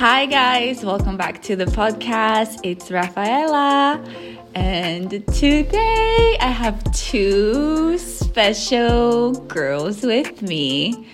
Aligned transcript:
Hi, 0.00 0.24
guys, 0.24 0.82
welcome 0.82 1.18
back 1.18 1.42
to 1.42 1.56
the 1.56 1.66
podcast. 1.66 2.60
It's 2.62 2.90
Raphaella, 2.90 4.02
and 4.54 5.10
today 5.34 6.38
I 6.40 6.46
have 6.46 6.82
two 6.94 7.98
special 7.98 9.32
girls 9.32 10.02
with 10.02 10.40
me. 10.40 11.06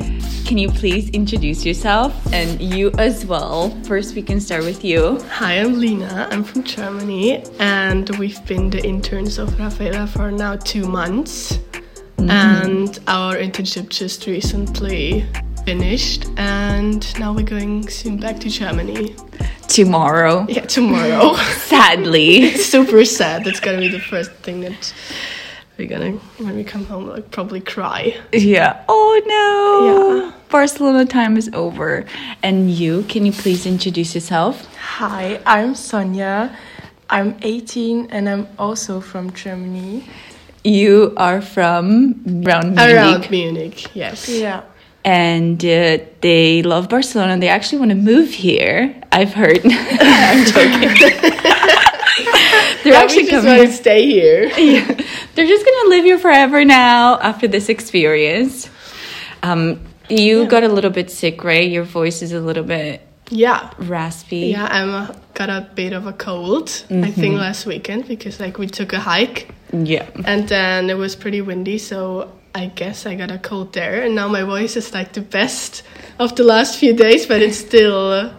Can 0.47 0.57
you 0.57 0.69
please 0.69 1.11
introduce 1.11 1.67
yourself 1.67 2.15
and 2.33 2.61
you 2.61 2.93
as 2.97 3.27
well? 3.27 3.71
First, 3.87 4.15
we 4.15 4.23
can 4.23 4.39
start 4.39 4.63
with 4.63 4.85
you. 4.85 5.21
Hi, 5.31 5.55
I'm 5.55 5.81
Lina. 5.81 6.29
I'm 6.31 6.45
from 6.45 6.63
Germany, 6.63 7.43
and 7.59 8.09
we've 8.21 8.47
been 8.47 8.71
the 8.71 8.87
interns 8.87 9.39
of 9.39 9.49
Raphaella 9.59 10.07
for 10.07 10.31
now 10.31 10.55
two 10.55 10.87
months. 10.87 11.59
Mm-hmm. 12.19 12.31
And 12.31 12.99
our 13.09 13.35
internship 13.35 13.89
just 13.89 14.29
recently 14.29 15.27
finished, 15.67 16.27
and 16.37 17.03
now 17.19 17.33
we're 17.35 17.45
going 17.45 17.89
soon 17.89 18.19
back 18.19 18.39
to 18.39 18.49
Germany. 18.49 19.17
Tomorrow, 19.67 20.47
Yeah, 20.49 20.65
tomorrow. 20.65 21.35
sadly. 21.67 22.53
Super 22.57 23.05
sad. 23.05 23.45
That's 23.45 23.59
gonna 23.59 23.79
be 23.81 23.89
the 23.89 23.99
first 23.99 24.31
thing 24.45 24.61
that 24.61 24.95
we're 25.77 25.89
gonna 25.89 26.13
when 26.39 26.55
we 26.55 26.63
come 26.63 26.85
home, 26.85 27.09
like 27.09 27.33
probably 27.33 27.61
cry. 27.61 28.17
Yeah. 28.33 28.85
Oh 28.89 29.21
no. 29.27 30.27
Yeah. 30.27 30.33
Barcelona 30.49 31.05
time 31.05 31.37
is 31.37 31.51
over. 31.53 32.07
And 32.45 32.71
you, 32.71 33.03
can 33.09 33.27
you 33.27 33.33
please 33.33 33.67
introduce 33.67 34.15
yourself? 34.15 34.73
Hi, 34.77 35.41
I'm 35.45 35.75
Sonja. 35.75 36.55
I'm 37.11 37.35
18 37.43 38.07
and 38.11 38.29
I'm 38.29 38.47
also 38.57 39.01
from 39.01 39.33
Germany. 39.33 40.05
You 40.63 41.13
are 41.17 41.41
from 41.43 42.23
around 42.47 42.77
Munich. 42.77 42.95
Around 42.95 43.31
Munich, 43.31 43.97
yes. 43.97 44.29
Yeah. 44.29 44.63
And 45.07 45.65
uh, 45.65 45.99
they 46.21 46.63
love 46.63 46.89
Barcelona. 46.91 47.33
And 47.35 47.43
they 47.43 47.49
actually 47.49 47.79
want 47.79 47.91
to 47.93 47.95
move 47.97 48.31
here. 48.31 48.95
I've 49.13 49.33
heard. 49.33 49.61
I'm 49.65 50.45
joking. 50.45 50.95
They're 52.83 52.93
But 52.95 53.05
actually 53.05 53.27
coming. 53.27 53.67
to 53.67 53.73
stay 53.73 54.05
here. 54.07 54.51
Yeah. 54.59 54.85
They're 55.35 55.47
just 55.47 55.65
gonna 55.67 55.89
live 55.91 56.05
here 56.05 56.19
forever 56.19 56.65
now 56.65 57.19
after 57.21 57.47
this 57.49 57.69
experience. 57.69 58.69
Um, 59.43 59.81
you 60.09 60.47
got 60.47 60.63
a 60.65 60.69
little 60.69 60.91
bit 60.91 61.11
sick, 61.11 61.45
right? 61.45 61.69
Your 61.71 61.85
voice 61.85 62.23
is 62.23 62.33
a 62.33 62.41
little 62.41 62.65
bit 62.65 63.01
Yeah. 63.31 63.71
raspy. 63.79 64.49
Yeah, 64.57 64.67
I'm 64.71 64.91
uh, 64.95 65.15
got 65.35 65.51
a 65.51 65.69
bit 65.75 65.93
of 65.93 66.07
a 66.07 66.13
cold. 66.13 66.69
I 66.91 67.11
think 67.11 67.35
last 67.39 67.67
weekend 67.67 68.09
because 68.09 68.41
like 68.41 68.57
we 68.59 68.67
took 68.67 68.93
a 68.93 69.01
hike 69.01 69.49
Yeah. 69.73 70.07
and 70.25 70.49
then 70.49 70.89
it 70.91 70.97
was 70.97 71.15
pretty 71.17 71.41
windy, 71.43 71.79
so 71.79 72.31
I 72.57 72.67
guess 72.75 73.05
I 73.07 73.15
got 73.17 73.31
a 73.31 73.39
cold 73.39 73.73
there. 73.75 74.03
And 74.05 74.15
now 74.15 74.29
my 74.29 74.43
voice 74.43 74.77
is 74.77 74.95
like 74.95 75.13
the 75.13 75.21
best 75.21 75.83
of 76.19 76.35
the 76.37 76.43
last 76.45 76.79
few 76.79 76.95
days, 76.95 77.27
but 77.27 77.43
it's 77.43 77.59
still 77.59 78.11
uh, 78.13 78.33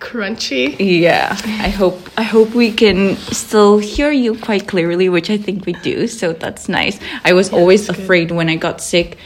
crunchy. 0.00 0.74
Yeah, 0.78 1.36
I 1.44 1.68
hope 1.68 1.98
I 2.16 2.22
hope 2.22 2.54
we 2.54 2.72
can 2.72 3.16
still 3.16 3.78
hear 3.78 4.10
you 4.10 4.36
quite 4.38 4.66
clearly, 4.66 5.08
which 5.08 5.28
I 5.30 5.36
think 5.36 5.66
we 5.66 5.74
do. 5.74 6.06
So 6.08 6.32
that's 6.32 6.68
nice. 6.68 6.98
I 7.24 7.32
was 7.34 7.52
always 7.52 7.86
that's 7.86 7.98
good. 7.98 8.04
afraid 8.04 8.30
when 8.30 8.48
I 8.48 8.56
got 8.56 8.80
sick 8.80 9.18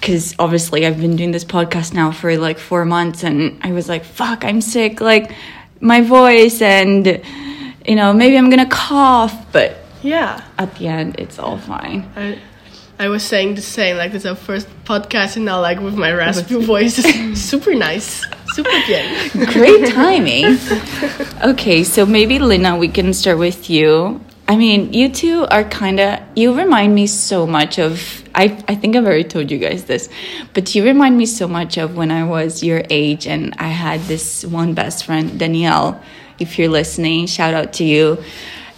because 0.00 0.34
obviously 0.38 0.86
I've 0.86 1.00
been 1.00 1.16
doing 1.16 1.32
this 1.32 1.44
podcast 1.44 1.92
now 1.94 2.10
for 2.12 2.36
like 2.36 2.58
four 2.58 2.84
months, 2.84 3.24
and 3.24 3.58
I 3.62 3.72
was 3.72 3.88
like, 3.88 4.04
"Fuck, 4.04 4.44
I'm 4.44 4.60
sick!" 4.60 5.00
Like 5.00 5.32
my 5.80 6.02
voice, 6.02 6.62
and 6.62 7.06
you 7.86 7.96
know, 7.96 8.12
maybe 8.12 8.36
I'm 8.38 8.48
gonna 8.50 8.68
cough, 8.70 9.34
but 9.52 9.78
Yeah. 10.02 10.40
at 10.58 10.74
the 10.76 10.86
end, 10.88 11.16
it's 11.18 11.38
all 11.38 11.58
fine. 11.58 12.06
I, 12.16 12.38
I 13.02 13.08
was 13.08 13.24
saying 13.24 13.56
the 13.56 13.62
same, 13.62 13.96
like 13.96 14.14
it's 14.14 14.24
our 14.24 14.36
first 14.36 14.68
podcast, 14.84 15.34
and 15.34 15.44
now 15.44 15.60
like 15.60 15.80
with 15.80 15.96
my 15.96 16.12
raspy 16.12 16.54
voice, 16.64 16.94
super 17.34 17.74
nice, 17.74 18.24
super 18.54 18.70
bien. 18.86 19.28
Great 19.50 19.92
timing. 19.92 20.56
Okay, 21.42 21.82
so 21.82 22.06
maybe 22.06 22.38
Lina, 22.38 22.76
we 22.76 22.86
can 22.86 23.12
start 23.12 23.38
with 23.38 23.68
you. 23.68 24.20
I 24.46 24.54
mean, 24.54 24.92
you 24.92 25.08
two 25.08 25.46
are 25.50 25.64
kind 25.64 25.98
of 25.98 26.20
you 26.36 26.54
remind 26.56 26.94
me 26.94 27.08
so 27.08 27.44
much 27.44 27.80
of 27.80 28.22
I 28.36 28.62
I 28.68 28.76
think 28.76 28.94
I've 28.94 29.04
already 29.04 29.24
told 29.24 29.50
you 29.50 29.58
guys 29.58 29.86
this, 29.86 30.08
but 30.54 30.72
you 30.76 30.84
remind 30.84 31.18
me 31.18 31.26
so 31.26 31.48
much 31.48 31.78
of 31.78 31.96
when 31.96 32.12
I 32.12 32.22
was 32.22 32.62
your 32.62 32.84
age 32.88 33.26
and 33.26 33.52
I 33.58 33.74
had 33.74 34.02
this 34.02 34.44
one 34.44 34.74
best 34.74 35.06
friend, 35.06 35.40
Danielle. 35.40 36.00
If 36.38 36.56
you're 36.56 36.68
listening, 36.70 37.26
shout 37.26 37.52
out 37.52 37.72
to 37.74 37.84
you. 37.84 38.22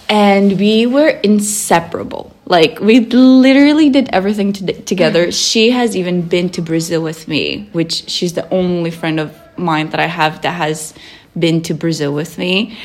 And 0.09 0.59
we 0.59 0.87
were 0.87 1.09
inseparable. 1.09 2.34
Like 2.47 2.81
we 2.81 3.01
literally 3.01 3.89
did 3.91 4.09
everything 4.13 4.53
to- 4.55 4.83
together. 4.83 5.29
Mm. 5.29 5.51
She 5.51 5.71
has 5.71 5.97
even 5.97 6.23
been 6.23 6.51
to 6.51 6.63
Brazil 6.63 7.03
with 7.03 7.27
me, 7.27 7.69
which 7.73 8.09
she's 8.09 8.35
the 8.35 8.49
only 8.51 8.91
friend 8.91 9.19
of 9.19 9.37
mine 9.57 9.91
that 9.91 10.01
I 10.01 10.07
have 10.07 10.43
that 10.43 10.53
has 10.53 10.95
been 11.39 11.63
to 11.63 11.75
Brazil 11.75 12.13
with 12.13 12.39
me 12.39 12.77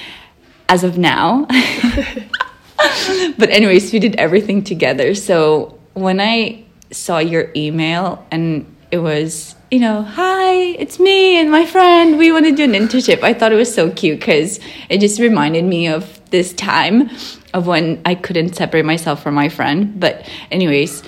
as 0.69 0.83
of 0.83 0.97
now. 0.97 1.45
but 3.37 3.49
anyways, 3.49 3.91
we 3.91 3.99
did 3.99 4.15
everything 4.15 4.63
together. 4.63 5.13
So 5.15 5.77
when 5.93 6.21
I 6.21 6.63
saw 6.91 7.19
your 7.19 7.51
email 7.55 8.25
and 8.31 8.65
it 8.91 8.99
was, 8.99 9.55
you 9.69 9.79
know, 9.79 10.01
hi, 10.01 10.53
it's 10.53 10.99
me 10.99 11.37
and 11.37 11.51
my 11.51 11.65
friend. 11.65 12.17
We 12.17 12.31
want 12.31 12.45
to 12.45 12.51
do 12.51 12.63
an 12.63 12.71
internship. 12.71 13.23
I 13.23 13.33
thought 13.33 13.51
it 13.51 13.55
was 13.55 13.73
so 13.73 13.91
cute 13.91 14.19
because 14.19 14.59
it 14.89 14.99
just 14.99 15.19
reminded 15.19 15.65
me 15.65 15.87
of 15.87 16.19
this 16.31 16.53
time 16.53 17.09
of 17.53 17.67
when 17.67 18.01
I 18.05 18.15
couldn't 18.15 18.55
separate 18.55 18.85
myself 18.85 19.23
from 19.23 19.35
my 19.35 19.49
friend. 19.49 19.99
But 19.99 20.27
anyways, 20.51 21.03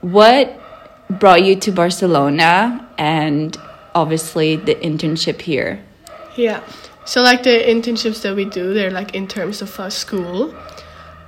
what 0.00 0.60
brought 1.08 1.42
you 1.42 1.56
to 1.56 1.72
Barcelona 1.72 2.88
and 2.98 3.56
obviously 3.94 4.56
the 4.56 4.74
internship 4.76 5.40
here? 5.40 5.80
Yeah. 6.36 6.62
So 7.04 7.22
like 7.22 7.42
the 7.42 7.50
internships 7.50 8.22
that 8.22 8.36
we 8.36 8.44
do, 8.44 8.74
they're 8.74 8.90
like 8.90 9.14
in 9.14 9.26
terms 9.26 9.62
of 9.62 9.78
our 9.80 9.90
school. 9.90 10.54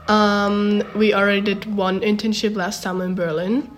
Um, 0.09 0.83
we 0.95 1.15
already 1.15 1.41
did 1.41 1.65
one 1.75 2.01
internship 2.01 2.55
last 2.55 2.83
summer 2.83 3.05
in 3.05 3.15
Berlin, 3.15 3.71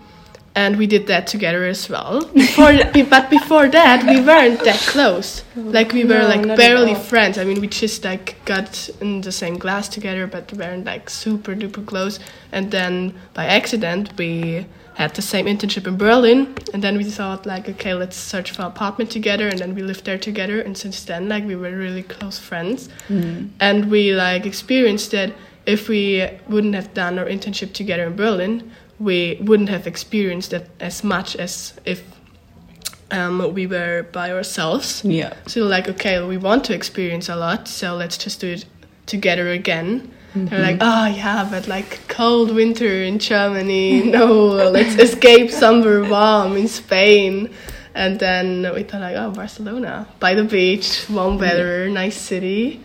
and 0.56 0.76
we 0.78 0.86
did 0.86 1.06
that 1.06 1.26
together 1.26 1.64
as 1.64 1.88
well. 1.88 2.24
Before, 2.32 2.72
but 3.10 3.28
before 3.30 3.68
that, 3.68 4.04
we 4.04 4.20
weren't 4.22 4.64
that 4.64 4.80
close. 4.80 5.44
Like 5.54 5.92
we 5.92 6.04
were 6.04 6.20
No, 6.20 6.28
like 6.28 6.56
barely 6.56 6.94
friends. 6.94 7.36
I 7.36 7.44
mean, 7.44 7.60
we 7.60 7.68
just 7.68 8.02
like 8.04 8.42
got 8.46 8.88
in 9.02 9.20
the 9.20 9.32
same 9.32 9.58
class 9.58 9.86
together, 9.86 10.26
but 10.26 10.50
we 10.50 10.58
weren't 10.58 10.86
like 10.86 11.10
super 11.10 11.54
duper 11.54 11.84
close. 11.84 12.18
And 12.52 12.70
then 12.70 13.14
by 13.34 13.44
accident, 13.44 14.16
we 14.16 14.66
had 14.94 15.14
the 15.14 15.20
same 15.20 15.44
internship 15.44 15.86
in 15.86 15.98
Berlin, 15.98 16.54
and 16.72 16.82
then 16.82 16.96
we 16.96 17.04
thought 17.04 17.44
like, 17.44 17.68
okay, 17.68 17.92
let's 17.92 18.16
search 18.16 18.50
for 18.52 18.62
an 18.62 18.68
apartment 18.68 19.10
together, 19.10 19.46
and 19.48 19.58
then 19.58 19.74
we 19.74 19.82
lived 19.82 20.06
there 20.06 20.16
together. 20.18 20.58
And 20.62 20.74
since 20.76 21.04
then, 21.04 21.28
like 21.28 21.44
we 21.44 21.54
were 21.54 21.70
really 21.76 22.02
close 22.02 22.38
friends, 22.38 22.88
and 23.60 23.90
we 23.90 24.14
like 24.14 24.46
experienced 24.46 25.10
that 25.10 25.34
if 25.66 25.88
we 25.90 26.26
wouldn't 26.48 26.74
have 26.74 26.94
done 26.94 27.18
our 27.18 27.26
internship 27.26 27.74
together 27.74 28.04
in 28.06 28.16
Berlin, 28.16 28.72
we 28.98 29.38
wouldn't 29.40 29.68
have 29.68 29.86
experienced 29.86 30.52
it 30.52 30.68
as 30.80 31.04
much 31.04 31.36
as 31.36 31.74
if 31.84 32.02
um, 33.10 33.54
we 33.54 33.66
were 33.66 34.06
by 34.12 34.32
ourselves. 34.32 35.04
Yeah. 35.04 35.34
So 35.46 35.64
like, 35.64 35.88
okay, 35.88 36.22
we 36.22 36.36
want 36.36 36.64
to 36.64 36.74
experience 36.74 37.28
a 37.28 37.36
lot, 37.36 37.68
so 37.68 37.94
let's 37.94 38.16
just 38.16 38.40
do 38.40 38.48
it 38.48 38.64
together 39.06 39.50
again. 39.50 40.12
They're 40.34 40.60
like, 40.60 40.78
oh 40.82 41.06
yeah, 41.06 41.48
but 41.50 41.66
like 41.66 42.06
cold 42.08 42.54
winter 42.54 43.02
in 43.02 43.18
Germany, 43.18 44.02
no, 44.10 44.44
let's 44.68 44.94
escape 44.96 45.50
somewhere 45.50 46.04
warm 46.04 46.56
in 46.56 46.68
Spain. 46.68 47.54
And 47.94 48.20
then 48.20 48.70
we 48.74 48.82
thought 48.82 49.00
like, 49.00 49.16
oh, 49.16 49.30
Barcelona, 49.30 50.06
by 50.20 50.34
the 50.34 50.44
beach, 50.44 51.08
warm 51.08 51.38
weather, 51.38 51.88
nice 51.88 52.16
city. 52.16 52.84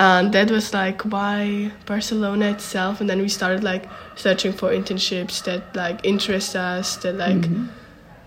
And 0.00 0.32
that 0.32 0.50
was 0.50 0.74
like 0.74 1.02
why 1.02 1.70
Barcelona 1.86 2.50
itself. 2.50 3.00
And 3.00 3.08
then 3.08 3.20
we 3.20 3.28
started 3.28 3.62
like 3.62 3.84
searching 4.16 4.52
for 4.52 4.70
internships 4.70 5.44
that 5.44 5.76
like 5.76 6.04
interest 6.04 6.56
us, 6.56 6.96
that 6.96 7.14
like 7.14 7.36
mm-hmm. 7.36 7.66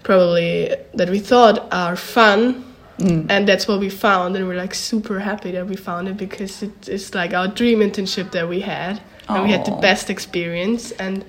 probably 0.03 0.75
that 0.93 1.09
we 1.09 1.19
thought 1.19 1.67
are 1.73 1.95
fun. 1.95 2.65
Mm. 2.99 3.27
And 3.29 3.47
that's 3.47 3.65
what 3.67 3.79
we 3.79 3.89
found 3.89 4.35
and 4.35 4.45
we're 4.45 4.57
like 4.57 4.75
super 4.75 5.19
happy 5.19 5.51
that 5.51 5.65
we 5.65 5.77
found 5.77 6.09
it 6.09 6.17
because 6.17 6.61
it 6.61 6.89
is 6.89 7.15
like 7.15 7.33
our 7.33 7.47
dream 7.47 7.79
internship 7.79 8.31
that 8.31 8.49
we 8.49 8.59
had 8.59 9.01
and 9.29 9.43
we 9.43 9.51
had 9.51 9.65
the 9.65 9.71
best 9.71 10.09
experience. 10.09 10.91
And 10.91 11.23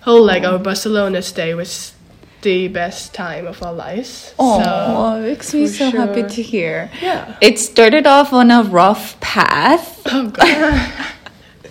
whole 0.00 0.24
like 0.24 0.44
our 0.44 0.58
barcelona 0.58 1.20
stay 1.20 1.52
was 1.52 1.92
the 2.40 2.68
best 2.68 3.12
time 3.12 3.46
of 3.46 3.62
our 3.62 3.74
lives. 3.74 4.34
Oh, 4.38 4.62
so 4.62 5.22
it 5.22 5.28
makes 5.28 5.52
me 5.52 5.66
so 5.66 5.90
happy 5.90 6.22
to 6.22 6.42
hear. 6.42 6.90
yeah. 7.02 7.36
It 7.42 7.58
started 7.58 8.06
off 8.06 8.32
on 8.32 8.50
a 8.50 8.62
rough 8.62 9.20
path. 9.20 10.00
oh 10.06 10.30
god 10.30 11.06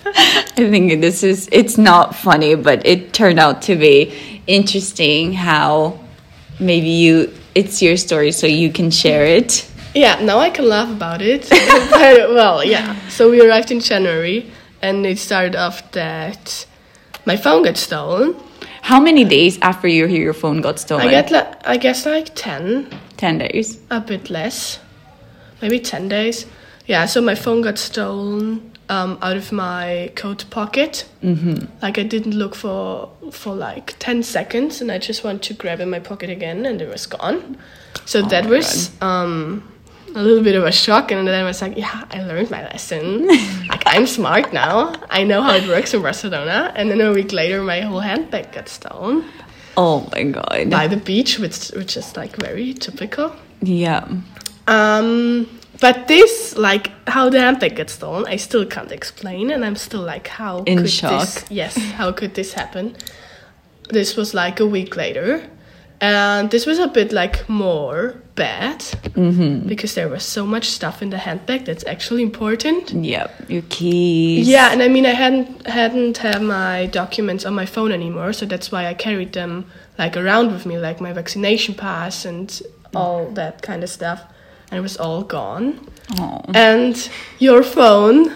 I 0.60 0.70
think 0.70 1.02
this 1.02 1.24
is 1.24 1.48
it's 1.52 1.78
not 1.78 2.16
funny, 2.16 2.56
but 2.56 2.86
it 2.86 3.14
turned 3.14 3.40
out 3.40 3.62
to 3.64 3.76
be 3.76 4.42
interesting 4.48 5.34
how 5.34 6.00
maybe 6.60 6.90
you 6.90 7.32
it's 7.56 7.82
your 7.82 7.96
story 7.98 8.32
so 8.32 8.46
you 8.48 8.72
can 8.72 8.92
share 8.92 9.26
it. 9.26 9.66
yeah 9.96 10.20
now 10.22 10.38
i 10.40 10.50
can 10.50 10.66
laugh 10.68 10.90
about 10.90 11.22
it 11.22 11.48
but, 11.92 12.30
well 12.38 12.64
yeah 12.64 12.96
so 13.10 13.30
we 13.32 13.42
arrived 13.42 13.72
in 13.72 13.80
january 13.80 14.46
and 14.82 15.06
it 15.06 15.18
started 15.18 15.56
off 15.56 15.92
that 15.92 16.66
my 17.26 17.38
phone 17.38 17.64
got 17.64 17.78
stolen 17.78 18.36
How 18.82 19.00
many 19.00 19.24
days 19.24 19.60
after 19.62 19.88
you 19.88 20.08
hear 20.08 20.24
your 20.24 20.34
phone 20.34 20.62
got 20.62 20.80
stolen? 20.80 21.08
I 21.08 21.12
get, 21.12 21.30
li- 21.32 21.54
I 21.74 21.78
guess, 21.78 22.06
like 22.06 22.34
10. 22.34 22.88
10 23.18 23.38
days. 23.38 23.78
a 23.92 24.00
bit 24.00 24.30
less. 24.30 24.80
maybe 25.62 25.80
10 25.80 26.08
days. 26.10 26.46
Yeah, 26.88 27.06
so 27.06 27.22
my 27.22 27.36
phone 27.36 27.62
got 27.62 27.78
stolen 27.78 28.72
um, 28.90 29.18
out 29.22 29.38
of 29.38 29.52
my 29.52 30.12
coat 30.16 30.46
pocket. 30.50 31.06
Mm-hmm. 31.24 31.66
Like 31.82 31.98
I 32.00 32.04
didn't 32.04 32.34
look 32.34 32.56
for 32.56 33.10
for 33.32 33.54
like 33.56 33.96
10 34.00 34.24
seconds 34.24 34.82
and 34.82 34.92
I 34.92 34.98
just 34.98 35.24
went 35.24 35.44
to 35.44 35.54
grab 35.54 35.80
in 35.80 35.90
my 35.90 36.00
pocket 36.00 36.30
again 36.30 36.66
and 36.66 36.82
it 36.82 36.90
was 36.90 37.06
gone. 37.06 37.58
So 38.06 38.22
that 38.24 38.46
Oh 38.46 38.50
my 38.50 38.56
was 38.58 38.92
um, 39.02 39.64
a 40.16 40.22
little 40.24 40.44
bit 40.44 40.56
of 40.56 40.64
a 40.64 40.72
shock 40.72 41.12
and 41.12 41.28
then 41.28 41.40
I 41.40 41.44
was 41.44 41.62
like, 41.62 41.78
yeah, 41.78 42.06
I 42.12 42.24
learned 42.24 42.50
my 42.50 42.64
lesson. 42.64 43.28
like 43.70 43.84
I'm 43.86 44.08
smart 44.08 44.52
now. 44.54 44.94
I 45.12 45.24
know 45.24 45.42
how 45.44 45.54
it 45.56 45.68
works 45.68 45.94
in 45.94 46.02
Barcelona. 46.02 46.74
And 46.76 46.90
then 46.90 47.00
a 47.02 47.12
week 47.14 47.32
later 47.32 47.62
my 47.62 47.82
whole 47.82 48.00
handbag 48.00 48.52
got 48.52 48.68
stolen 48.70 49.24
Oh 49.78 50.10
my 50.12 50.24
god. 50.24 50.70
by 50.72 50.88
the 50.88 50.98
beach, 50.98 51.38
which 51.40 51.70
which 51.76 51.96
is 51.96 52.18
like 52.18 52.36
very 52.38 52.74
typical. 52.74 53.36
yeah. 53.62 54.08
Um, 54.68 55.48
but 55.82 56.08
this, 56.08 56.56
like, 56.58 56.92
how 57.08 57.30
the 57.30 57.40
handbag 57.40 57.76
gets 57.76 57.94
stolen, 57.94 58.26
I 58.28 58.36
still 58.38 58.66
can't 58.66 58.92
explain, 58.92 59.52
and 59.52 59.64
I'm 59.66 59.76
still 59.76 60.02
like, 60.02 60.28
how 60.28 60.64
In 60.64 60.80
could 60.80 60.90
shock. 60.90 61.12
this? 61.22 61.46
Yes, 61.50 61.78
how 61.78 62.12
could 62.12 62.34
this 62.36 62.54
happen? 62.54 62.96
This 63.90 64.16
was 64.16 64.34
like 64.34 64.60
a 64.60 64.66
week 64.68 64.96
later, 64.96 65.48
and 66.02 66.50
this 66.52 66.66
was 66.66 66.80
a 66.80 66.88
bit 66.88 67.12
like 67.12 67.50
more 67.50 68.22
bad 68.36 68.80
Mm-hmm. 69.20 69.68
because 69.68 69.96
there 69.96 70.08
was 70.08 70.24
so 70.24 70.46
much 70.46 70.70
stuff 70.70 71.02
in 71.02 71.10
the 71.10 71.18
handbag 71.18 71.66
that's 71.66 71.84
actually 71.86 72.22
important. 72.24 72.92
Yep. 72.92 73.50
Your 73.50 73.64
keys. 73.70 74.48
Yeah, 74.48 74.72
and 74.72 74.82
I 74.82 74.88
mean, 74.88 75.06
I 75.06 75.10
hadn't 75.12 75.68
hadn't 75.68 76.18
had 76.20 76.42
my 76.42 76.86
documents 76.86 77.46
on 77.46 77.54
my 77.54 77.66
phone 77.66 77.92
anymore, 77.92 78.32
so 78.32 78.46
that's 78.46 78.72
why 78.72 78.86
I 78.88 78.94
carried 78.94 79.34
them 79.34 79.66
like 79.98 80.16
around 80.16 80.52
with 80.54 80.66
me, 80.66 80.78
like 80.78 81.02
my 81.02 81.12
vaccination 81.12 81.76
pass 81.76 82.24
and 82.24 82.62
all 82.96 83.26
that 83.32 83.62
kind 83.62 83.84
of 83.84 83.90
stuff, 83.90 84.22
and 84.72 84.78
it 84.78 84.82
was 84.82 84.98
all 84.98 85.24
gone. 85.24 85.80
Oh. 86.18 86.42
And 86.54 87.10
your 87.40 87.64
phone, 87.64 88.30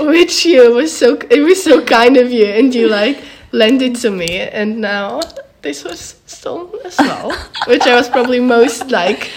which 0.00 0.44
you 0.44 0.74
was 0.74 0.96
so 0.96 1.18
it 1.30 1.40
was 1.40 1.62
so 1.62 1.84
kind 1.84 2.16
of 2.16 2.32
you, 2.32 2.46
and 2.46 2.74
you 2.74 2.88
like 2.88 3.22
lent 3.52 3.82
it 3.82 3.96
to 3.96 4.10
me, 4.10 4.38
and 4.40 4.80
now 4.80 5.20
this 5.62 5.84
was 5.84 6.16
stolen 6.26 6.80
as 6.84 6.98
well, 6.98 7.30
which 7.66 7.82
I 7.82 7.94
was 7.94 8.08
probably 8.08 8.40
most 8.40 8.90
like 8.90 9.30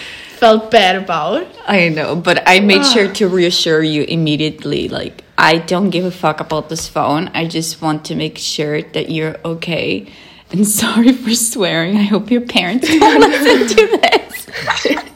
felt 0.44 0.70
bad 0.70 0.96
about. 0.96 1.46
I 1.66 1.88
know, 1.88 2.16
but 2.16 2.42
I 2.46 2.60
made 2.60 2.84
sure 2.84 3.08
ah. 3.08 3.12
to 3.14 3.28
reassure 3.28 3.82
you 3.82 4.02
immediately. 4.04 4.88
Like, 4.88 5.24
I 5.38 5.58
don't 5.58 5.90
give 5.90 6.04
a 6.04 6.10
fuck 6.10 6.40
about 6.40 6.68
this 6.68 6.88
phone. 6.88 7.30
I 7.34 7.46
just 7.46 7.80
want 7.80 8.04
to 8.06 8.14
make 8.14 8.38
sure 8.38 8.82
that 8.82 9.10
you're 9.10 9.36
okay. 9.44 10.12
And 10.50 10.66
sorry 10.82 11.12
for 11.12 11.34
swearing. 11.34 11.96
I 11.96 12.02
hope 12.02 12.30
your 12.30 12.42
parents 12.42 12.88
don't 12.98 13.20
listen 13.20 13.76
to 13.76 13.98
this. 13.98 15.13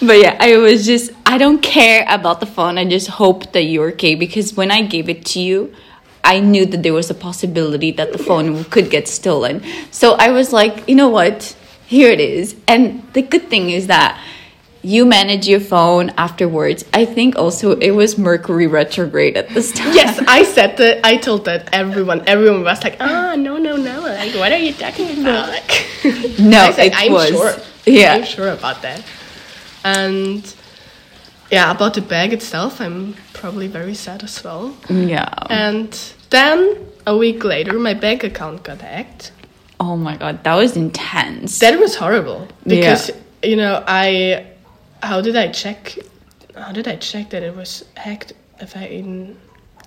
But 0.00 0.18
yeah, 0.20 0.36
I 0.40 0.56
was 0.58 0.84
just, 0.86 1.10
I 1.24 1.38
don't 1.38 1.62
care 1.62 2.04
about 2.08 2.40
the 2.40 2.46
phone. 2.46 2.78
I 2.78 2.84
just 2.84 3.08
hope 3.08 3.52
that 3.52 3.62
you're 3.62 3.88
okay 3.92 4.14
because 4.14 4.54
when 4.54 4.70
I 4.70 4.82
gave 4.82 5.08
it 5.08 5.24
to 5.26 5.40
you, 5.40 5.74
I 6.24 6.40
knew 6.40 6.66
that 6.66 6.82
there 6.82 6.92
was 6.92 7.08
a 7.10 7.14
possibility 7.14 7.92
that 7.92 8.12
the 8.12 8.18
phone 8.18 8.64
could 8.64 8.90
get 8.90 9.06
stolen. 9.08 9.62
So 9.92 10.14
I 10.14 10.30
was 10.30 10.52
like, 10.52 10.88
you 10.88 10.94
know 10.96 11.08
what? 11.08 11.56
Here 11.86 12.10
it 12.10 12.20
is. 12.20 12.56
And 12.66 13.02
the 13.12 13.22
good 13.22 13.48
thing 13.48 13.70
is 13.70 13.86
that 13.86 14.20
you 14.82 15.04
manage 15.06 15.48
your 15.48 15.60
phone 15.60 16.10
afterwards. 16.18 16.84
I 16.92 17.04
think 17.04 17.36
also 17.36 17.76
it 17.78 17.92
was 17.92 18.18
Mercury 18.18 18.66
retrograde 18.66 19.36
at 19.36 19.48
this 19.50 19.72
time. 19.72 19.94
Yes, 19.94 20.20
I 20.28 20.42
said 20.44 20.76
that. 20.78 21.04
I 21.06 21.16
told 21.16 21.44
that 21.46 21.68
everyone. 21.72 22.22
Everyone 22.28 22.62
was 22.62 22.82
like, 22.84 22.96
"Ah, 23.00 23.34
no, 23.36 23.56
no, 23.56 23.76
no! 23.76 24.00
Like, 24.02 24.32
what 24.34 24.52
are 24.52 24.58
you 24.58 24.72
talking 24.72 25.20
about?" 25.22 25.48
Like, 25.48 26.38
No, 26.38 26.60
I 26.66 26.72
said, 26.72 26.86
it 26.88 26.92
I'm 26.94 27.12
was- 27.12 27.28
sure. 27.30 27.54
yeah. 27.84 28.14
I'm 28.14 28.24
sure 28.24 28.50
about 28.50 28.82
that. 28.82 29.02
And 29.86 30.42
yeah, 31.50 31.70
about 31.70 31.94
the 31.94 32.00
bag 32.02 32.32
itself, 32.32 32.80
I'm 32.80 33.14
probably 33.32 33.68
very 33.68 33.94
sad 33.94 34.22
as 34.24 34.42
well. 34.44 34.74
Yeah. 34.90 35.28
And 35.48 35.90
then 36.30 36.58
a 37.06 37.16
week 37.16 37.44
later, 37.44 37.78
my 37.78 37.94
bank 37.94 38.24
account 38.24 38.64
got 38.64 38.80
hacked. 38.80 39.32
oh 39.78 39.96
my 39.96 40.16
god, 40.16 40.42
that 40.44 40.56
was 40.62 40.72
intense. 40.76 41.58
That 41.60 41.78
was 41.78 41.94
horrible 41.96 42.48
because 42.66 43.10
you 43.42 43.56
know 43.56 43.74
I. 43.86 44.46
How 45.02 45.20
did 45.20 45.36
I 45.36 45.48
check? 45.62 45.94
How 46.56 46.72
did 46.72 46.88
I 46.88 46.96
check 46.96 47.30
that 47.30 47.42
it 47.42 47.54
was 47.54 47.84
hacked? 47.94 48.32
If 48.58 48.74
I 48.76 48.84
even 48.88 49.36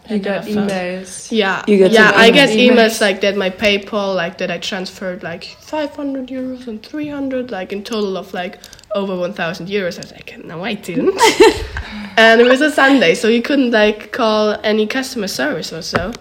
You 0.07 0.15
had 0.15 0.23
got 0.23 0.43
emails. 0.45 1.31
Yeah, 1.31 1.63
You 1.67 1.77
get 1.77 1.91
yeah. 1.91 2.11
I 2.15 2.29
get 2.31 2.49
emails. 2.49 2.69
emails 2.71 3.01
like 3.01 3.19
that. 3.21 3.35
My 3.35 3.49
PayPal, 3.49 4.15
like 4.15 4.37
that, 4.37 4.49
I 4.51 4.59
transferred 4.59 5.23
like 5.23 5.43
five 5.73 5.91
hundred 5.95 6.27
euros 6.29 6.67
and 6.67 6.81
three 6.89 7.09
hundred, 7.09 7.49
like 7.51 7.73
in 7.73 7.83
total 7.83 8.15
of 8.17 8.33
like 8.33 8.59
over 8.95 9.15
one 9.15 9.33
thousand 9.33 9.67
euros. 9.67 9.97
I 9.97 10.01
was 10.01 10.11
like, 10.11 10.43
no, 10.43 10.63
I 10.63 10.73
didn't. 10.73 11.19
and 12.17 12.41
it 12.41 12.47
was 12.47 12.61
a 12.61 12.71
Sunday, 12.71 13.15
so 13.15 13.27
you 13.27 13.41
couldn't 13.41 13.71
like 13.71 14.11
call 14.11 14.57
any 14.63 14.87
customer 14.87 15.27
service 15.27 15.71
or 15.73 15.81
so. 15.81 16.13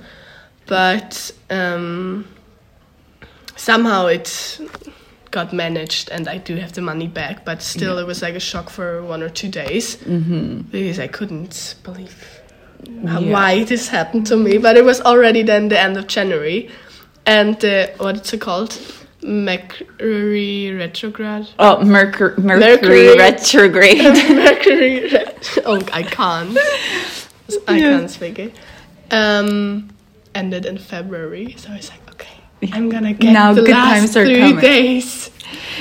But 0.66 1.32
um, 1.50 2.26
somehow 3.56 4.06
it 4.06 4.60
got 5.30 5.52
managed, 5.52 6.10
and 6.10 6.28
I 6.28 6.38
do 6.38 6.56
have 6.56 6.72
the 6.72 6.82
money 6.82 7.06
back. 7.06 7.44
But 7.44 7.62
still, 7.62 7.98
it 7.98 8.06
was 8.06 8.22
like 8.22 8.34
a 8.34 8.40
shock 8.40 8.70
for 8.70 9.02
one 9.02 9.22
or 9.22 9.28
two 9.28 9.48
days 9.48 9.96
mm-hmm. 9.96 10.62
because 10.70 10.98
I 10.98 11.06
couldn't 11.08 11.74
believe 11.82 12.40
Yeah. 12.84 13.20
why 13.20 13.64
this 13.64 13.88
happened 13.88 14.26
to 14.26 14.36
me. 14.36 14.58
But 14.58 14.76
it 14.76 14.84
was 14.84 15.00
already 15.00 15.42
then 15.42 15.68
the 15.68 15.80
end 15.80 15.96
of 15.96 16.06
January, 16.06 16.70
and 17.26 17.62
uh, 17.64 17.88
what's 17.98 18.32
it 18.32 18.40
called? 18.40 18.78
Mercury 19.22 20.72
retrograde. 20.72 21.48
Oh, 21.58 21.84
Mercury, 21.84 22.34
Mercury, 22.38 22.76
Mercury. 22.76 23.16
retrograde. 23.16 23.98
Mercury. 24.34 25.10
Ret- 25.12 25.58
oh, 25.64 25.80
I 25.92 26.02
can't. 26.02 26.56
I 27.66 27.78
Yeah. 27.78 27.98
can't 27.98 28.10
speak 28.10 28.38
it. 28.38 28.54
Um, 29.10 29.88
ended 30.34 30.66
in 30.66 30.78
February, 30.78 31.54
so 31.56 31.70
I 31.72 31.76
was 31.76 31.90
like, 31.90 32.10
okay, 32.10 32.38
I'm 32.72 32.88
gonna 32.90 33.14
get 33.14 33.32
Now 33.32 33.52
the 33.54 33.62
good 33.62 33.70
last 33.70 34.00
times 34.00 34.16
are 34.16 34.24
three 34.26 34.40
coming. 34.40 34.60
days. 34.60 35.30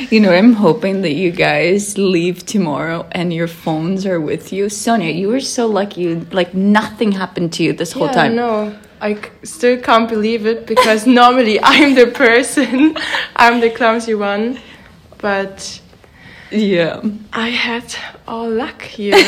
you 0.10 0.20
know, 0.20 0.32
I'm 0.32 0.54
hoping 0.54 1.02
that 1.02 1.14
you 1.14 1.32
guys 1.32 1.98
leave 1.98 2.46
tomorrow 2.46 3.06
and 3.12 3.34
your 3.34 3.48
phones 3.48 4.06
are 4.06 4.22
with 4.22 4.54
you. 4.54 4.66
Sonja, 4.68 5.14
you 5.14 5.28
were 5.28 5.42
so 5.42 5.68
lucky. 5.68 6.16
Like 6.16 6.54
nothing 6.54 7.12
happened 7.12 7.52
to 7.54 7.64
you 7.64 7.74
this 7.74 7.92
whole 7.92 8.08
yeah, 8.08 8.14
time. 8.14 8.36
no, 8.36 8.78
I 9.02 9.14
c- 9.16 9.22
still 9.44 9.78
can't 9.82 10.08
believe 10.10 10.46
it 10.46 10.66
because 10.66 11.06
normally 11.22 11.60
I'm 11.62 11.96
the 11.96 12.08
person, 12.08 12.98
I'm 13.36 13.60
the 13.60 13.70
clumsy 13.70 14.14
one, 14.16 14.60
but 15.20 15.82
Yeah. 16.52 17.02
I 17.34 17.50
had 17.50 17.84
all 18.28 18.50
luck 18.50 18.82
here. 18.82 19.16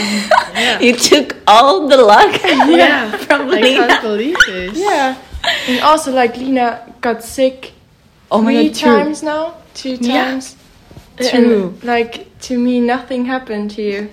Yeah, 0.60 0.80
You 0.80 0.94
took 0.96 1.36
all 1.48 1.88
the 1.88 1.98
luck. 1.98 2.42
yeah. 2.44 3.12
from 3.18 3.42
I 3.50 3.62
Lina. 3.62 3.88
can't 3.88 4.02
believe 4.02 4.36
this. 4.48 4.78
yeah, 4.78 5.16
and 5.68 5.80
also 5.82 6.12
like 6.12 6.36
Lina 6.38 6.94
got 7.02 7.24
sick 7.24 7.74
Oh 8.32 8.42
my 8.42 8.54
three 8.54 8.68
god, 8.70 8.76
true. 8.80 8.98
times 9.04 9.24
now, 9.24 9.54
two 9.74 9.98
Yeah. 10.02 10.24
times. 10.32 10.56
True. 11.18 11.74
And, 11.76 11.84
like 11.84 12.28
to 12.48 12.58
me, 12.58 12.80
nothing 12.80 13.26
happened 13.26 13.72
here. 13.74 14.10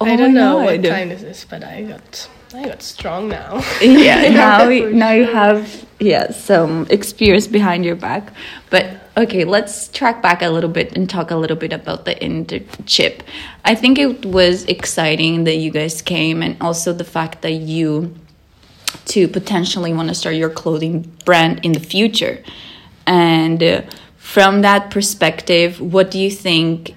Oh 0.00 0.06
I 0.06 0.16
don't 0.16 0.34
my 0.34 0.40
know 0.40 0.56
what 0.58 0.82
time 0.82 1.08
this 1.10 1.22
is, 1.22 1.46
but 1.48 1.62
I 1.64 1.82
got 1.82 2.28
I 2.54 2.64
got 2.64 2.82
strong 2.82 3.28
now. 3.28 3.62
yeah, 3.80 4.28
now 4.30 4.68
now 4.68 5.12
you 5.12 5.24
have 5.24 5.86
yeah 6.00 6.32
some 6.32 6.86
experience 6.90 7.46
behind 7.46 7.84
your 7.84 7.96
back. 7.96 8.32
But 8.70 9.00
okay 9.16 9.44
let's 9.44 9.88
track 9.88 10.22
back 10.22 10.42
a 10.42 10.48
little 10.48 10.70
bit 10.70 10.96
and 10.96 11.08
talk 11.08 11.30
a 11.30 11.36
little 11.36 11.56
bit 11.56 11.72
about 11.72 12.04
the 12.04 12.14
internship. 12.14 13.20
I 13.64 13.74
think 13.74 13.98
it 13.98 14.24
was 14.24 14.64
exciting 14.64 15.44
that 15.44 15.56
you 15.56 15.70
guys 15.70 16.02
came 16.02 16.42
and 16.42 16.56
also 16.60 16.92
the 16.92 17.04
fact 17.04 17.42
that 17.42 17.52
you 17.52 18.14
to 19.06 19.28
potentially 19.28 19.92
want 19.92 20.08
to 20.08 20.14
start 20.14 20.34
your 20.34 20.50
clothing 20.50 21.12
brand 21.24 21.64
in 21.64 21.72
the 21.72 21.80
future. 21.80 22.42
And 23.06 23.62
uh, 23.62 23.82
from 24.16 24.62
that 24.62 24.90
perspective 24.90 25.80
what 25.80 26.10
do 26.10 26.18
you 26.18 26.30
think 26.30 26.94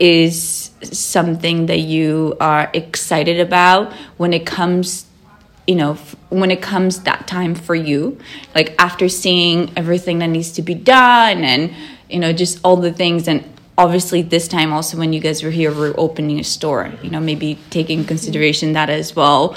is 0.00 0.70
something 0.82 1.66
that 1.66 1.80
you 1.80 2.36
are 2.40 2.70
excited 2.72 3.40
about 3.40 3.92
when 4.16 4.32
it 4.32 4.46
comes 4.46 5.06
you 5.68 5.74
know 5.74 5.94
when 6.30 6.50
it 6.50 6.62
comes 6.62 7.00
that 7.02 7.28
time 7.28 7.54
for 7.54 7.74
you. 7.74 8.18
Like 8.54 8.74
after 8.78 9.08
seeing 9.08 9.70
everything 9.76 10.18
that 10.20 10.28
needs 10.28 10.50
to 10.52 10.62
be 10.62 10.74
done 10.74 11.44
and 11.44 11.74
you 12.08 12.18
know 12.18 12.32
just 12.32 12.58
all 12.64 12.76
the 12.76 12.92
things 12.92 13.28
and 13.28 13.44
obviously 13.76 14.22
this 14.22 14.48
time 14.48 14.72
also 14.72 14.96
when 14.96 15.12
you 15.12 15.20
guys 15.20 15.42
were 15.42 15.50
here 15.50 15.72
we're 15.72 15.94
opening 15.96 16.40
a 16.40 16.44
store 16.44 16.92
you 17.02 17.10
know 17.10 17.20
maybe 17.20 17.58
taking 17.70 18.04
consideration 18.04 18.72
that 18.72 18.90
as 18.90 19.14
well. 19.14 19.56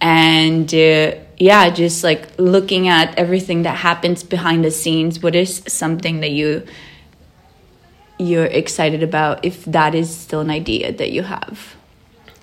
And 0.00 0.74
uh, 0.74 1.14
yeah 1.38 1.70
just 1.70 2.02
like 2.02 2.28
looking 2.38 2.88
at 2.88 3.16
everything 3.16 3.62
that 3.62 3.76
happens 3.76 4.24
behind 4.24 4.64
the 4.64 4.70
scenes 4.70 5.22
what 5.22 5.36
is 5.36 5.62
something 5.68 6.20
that 6.20 6.30
you 6.32 6.66
you're 8.26 8.46
excited 8.46 9.02
about 9.02 9.44
if 9.44 9.64
that 9.64 9.94
is 9.94 10.14
still 10.14 10.40
an 10.40 10.50
idea 10.50 10.92
that 10.92 11.12
you 11.12 11.22
have 11.22 11.76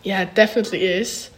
Yeah, 0.04 0.22
it 0.22 0.36
definitely 0.36 0.86
is. 0.86 1.30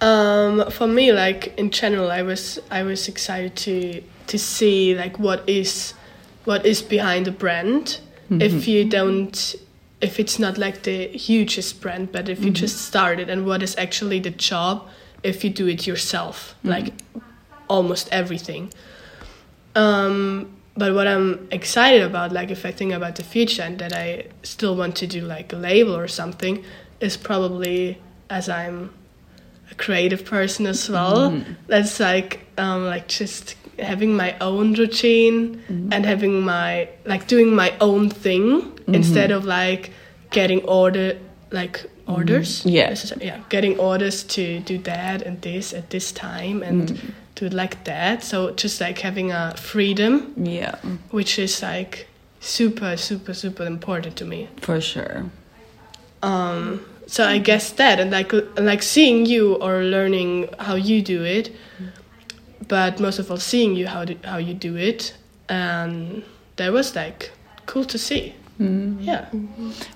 Um, 0.00 0.70
for 0.70 0.86
me, 0.86 1.12
like 1.12 1.56
in 1.58 1.70
general, 1.70 2.10
I 2.10 2.22
was 2.22 2.58
I 2.70 2.82
was 2.82 3.08
excited 3.08 3.56
to 3.56 4.02
to 4.26 4.38
see 4.38 4.94
like 4.94 5.18
what 5.18 5.48
is 5.48 5.94
what 6.44 6.66
is 6.66 6.82
behind 6.82 7.26
the 7.26 7.32
brand. 7.32 8.00
If 8.30 8.66
you 8.66 8.84
don't 8.88 9.54
if 10.00 10.18
it's 10.18 10.38
not 10.38 10.58
like 10.58 10.82
the 10.82 11.06
hugest 11.08 11.80
brand, 11.80 12.10
but 12.10 12.28
if 12.28 12.42
you 12.44 12.50
just 12.50 12.82
started 12.82 13.30
and 13.30 13.46
what 13.46 13.62
is 13.62 13.76
actually 13.76 14.18
the 14.18 14.30
job 14.30 14.88
if 15.22 15.44
you 15.44 15.50
do 15.50 15.68
it 15.68 15.86
yourself, 15.86 16.54
like 16.64 16.92
almost 17.68 18.08
everything. 18.10 18.72
Um, 19.76 20.53
but 20.76 20.94
what 20.94 21.06
I'm 21.06 21.46
excited 21.50 22.02
about, 22.02 22.32
like 22.32 22.50
if 22.50 22.66
I 22.66 22.72
think 22.72 22.92
about 22.92 23.16
the 23.16 23.22
future 23.22 23.62
and 23.62 23.78
that 23.78 23.92
I 23.92 24.26
still 24.42 24.76
want 24.76 24.96
to 24.96 25.06
do 25.06 25.20
like 25.20 25.52
a 25.52 25.56
label 25.56 25.96
or 25.96 26.08
something, 26.08 26.64
is 27.00 27.16
probably 27.16 27.98
as 28.28 28.48
I'm 28.48 28.92
a 29.70 29.74
creative 29.74 30.24
person 30.24 30.66
as 30.66 30.88
well. 30.90 31.30
Mm-hmm. 31.30 31.52
That's 31.68 32.00
like 32.00 32.40
um, 32.58 32.86
like 32.86 33.06
just 33.08 33.56
having 33.78 34.16
my 34.16 34.36
own 34.40 34.74
routine 34.74 35.56
mm-hmm. 35.56 35.92
and 35.92 36.04
having 36.04 36.42
my 36.42 36.88
like 37.04 37.26
doing 37.26 37.54
my 37.54 37.74
own 37.80 38.10
thing 38.10 38.62
mm-hmm. 38.62 38.94
instead 38.94 39.30
of 39.30 39.44
like 39.44 39.90
getting 40.30 40.62
order 40.64 41.18
like 41.50 41.86
orders. 42.08 42.66
Yeah. 42.66 42.94
Yeah, 43.20 43.40
getting 43.48 43.78
orders 43.78 44.24
to 44.24 44.60
do 44.60 44.78
that 44.78 45.22
and 45.22 45.40
this 45.40 45.72
at 45.72 45.90
this 45.90 46.12
time 46.12 46.62
and 46.62 47.14
do 47.34 47.46
it 47.46 47.52
like 47.52 47.84
that. 47.84 48.22
So 48.22 48.52
just 48.52 48.80
like 48.80 48.98
having 49.00 49.32
a 49.32 49.54
freedom 49.56 50.32
Yeah, 50.36 50.76
which 51.10 51.38
is 51.38 51.62
like 51.62 52.06
super 52.40 52.96
super 52.96 53.32
super 53.34 53.64
important 53.66 54.16
to 54.16 54.24
me 54.24 54.48
for 54.60 54.78
sure. 54.78 55.24
um 56.22 56.80
so 57.06 57.24
i 57.24 57.38
guess 57.38 57.70
that 57.72 57.98
and 58.00 58.10
like 58.10 58.32
like 58.58 58.82
seeing 58.82 59.24
you 59.26 59.54
or 59.56 59.82
learning 59.82 60.48
how 60.58 60.74
you 60.74 61.00
do 61.00 61.22
it 61.24 61.50
but 62.68 63.00
most 63.00 63.18
of 63.18 63.30
all 63.30 63.38
seeing 63.38 63.74
you 63.74 63.86
how 63.86 64.04
do, 64.04 64.14
how 64.24 64.36
you 64.36 64.52
do 64.54 64.76
it 64.76 65.14
and 65.48 66.22
that 66.56 66.70
was 66.72 66.94
like 66.94 67.30
cool 67.66 67.84
to 67.84 67.98
see 67.98 68.34
yeah 69.00 69.26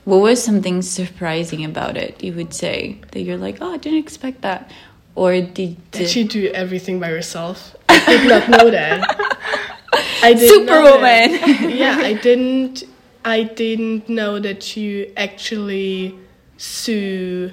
What 0.04 0.18
was 0.20 0.42
something 0.42 0.82
surprising 0.82 1.64
about 1.64 1.96
it? 1.96 2.24
You 2.24 2.32
would 2.34 2.52
say 2.52 2.98
that 3.12 3.20
you're 3.20 3.38
like, 3.38 3.58
oh, 3.60 3.74
I 3.74 3.76
didn't 3.76 4.00
expect 4.00 4.40
that, 4.42 4.70
or 5.18 5.40
did 5.40 5.76
did 5.90 6.08
she 6.08 6.22
do 6.24 6.46
everything 6.54 7.00
by 7.00 7.08
herself? 7.08 7.74
I 7.88 7.98
did 8.06 8.28
not 8.28 8.48
know 8.48 8.70
that. 8.70 9.02
I 10.22 10.32
know 10.34 10.46
Superwoman? 10.46 11.30
yeah 11.82 11.96
i 11.98 12.12
didn't 12.12 12.84
i 13.24 13.42
didn't 13.42 14.08
know 14.08 14.38
that 14.38 14.76
you 14.76 15.10
actually 15.16 16.14
sew 16.56 17.50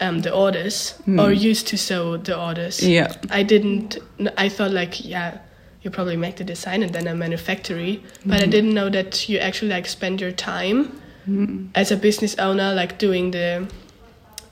um, 0.00 0.20
the 0.20 0.32
orders 0.32 0.92
hmm. 1.04 1.20
or 1.20 1.32
used 1.32 1.66
to 1.68 1.76
sew 1.76 2.16
the 2.16 2.38
orders 2.38 2.82
Yeah. 2.82 3.12
i 3.30 3.42
didn't 3.42 3.98
i 4.36 4.48
thought 4.48 4.70
like 4.70 5.04
yeah 5.04 5.38
you 5.82 5.90
probably 5.90 6.16
make 6.16 6.36
the 6.36 6.44
design 6.44 6.82
and 6.82 6.92
then 6.94 7.06
a 7.06 7.14
manufactory 7.14 8.02
but 8.24 8.40
i 8.40 8.44
hmm. 8.44 8.50
didn't 8.50 8.74
know 8.74 8.88
that 8.90 9.28
you 9.28 9.38
actually 9.38 9.70
like 9.70 9.86
spend 9.86 10.20
your 10.20 10.32
time 10.32 11.00
hmm. 11.24 11.66
as 11.74 11.90
a 11.90 11.96
business 11.96 12.34
owner 12.38 12.74
like 12.74 12.98
doing 12.98 13.30
the 13.32 13.66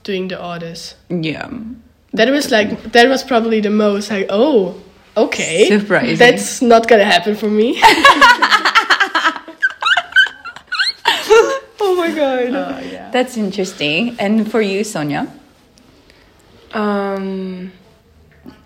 doing 0.03 0.27
the 0.27 0.43
orders. 0.43 0.95
Yeah, 1.09 1.49
that 2.13 2.29
was 2.29 2.51
like 2.51 2.91
that 2.93 3.07
was 3.09 3.23
probably 3.23 3.59
the 3.61 3.69
most 3.69 4.09
like 4.11 4.27
oh 4.29 4.75
okay 5.17 5.65
Surprising. 5.67 6.17
that's 6.17 6.61
not 6.61 6.87
gonna 6.87 7.05
happen 7.05 7.35
for 7.35 7.49
me 7.49 7.79
Oh 11.85 11.95
my 11.95 12.11
god. 12.15 12.49
oh 12.53 12.79
yeah 12.91 13.09
That's 13.11 13.37
interesting. 13.37 14.15
And 14.19 14.49
for 14.49 14.61
you, 14.61 14.81
Sonja, 14.81 15.27
Um, 16.73 17.71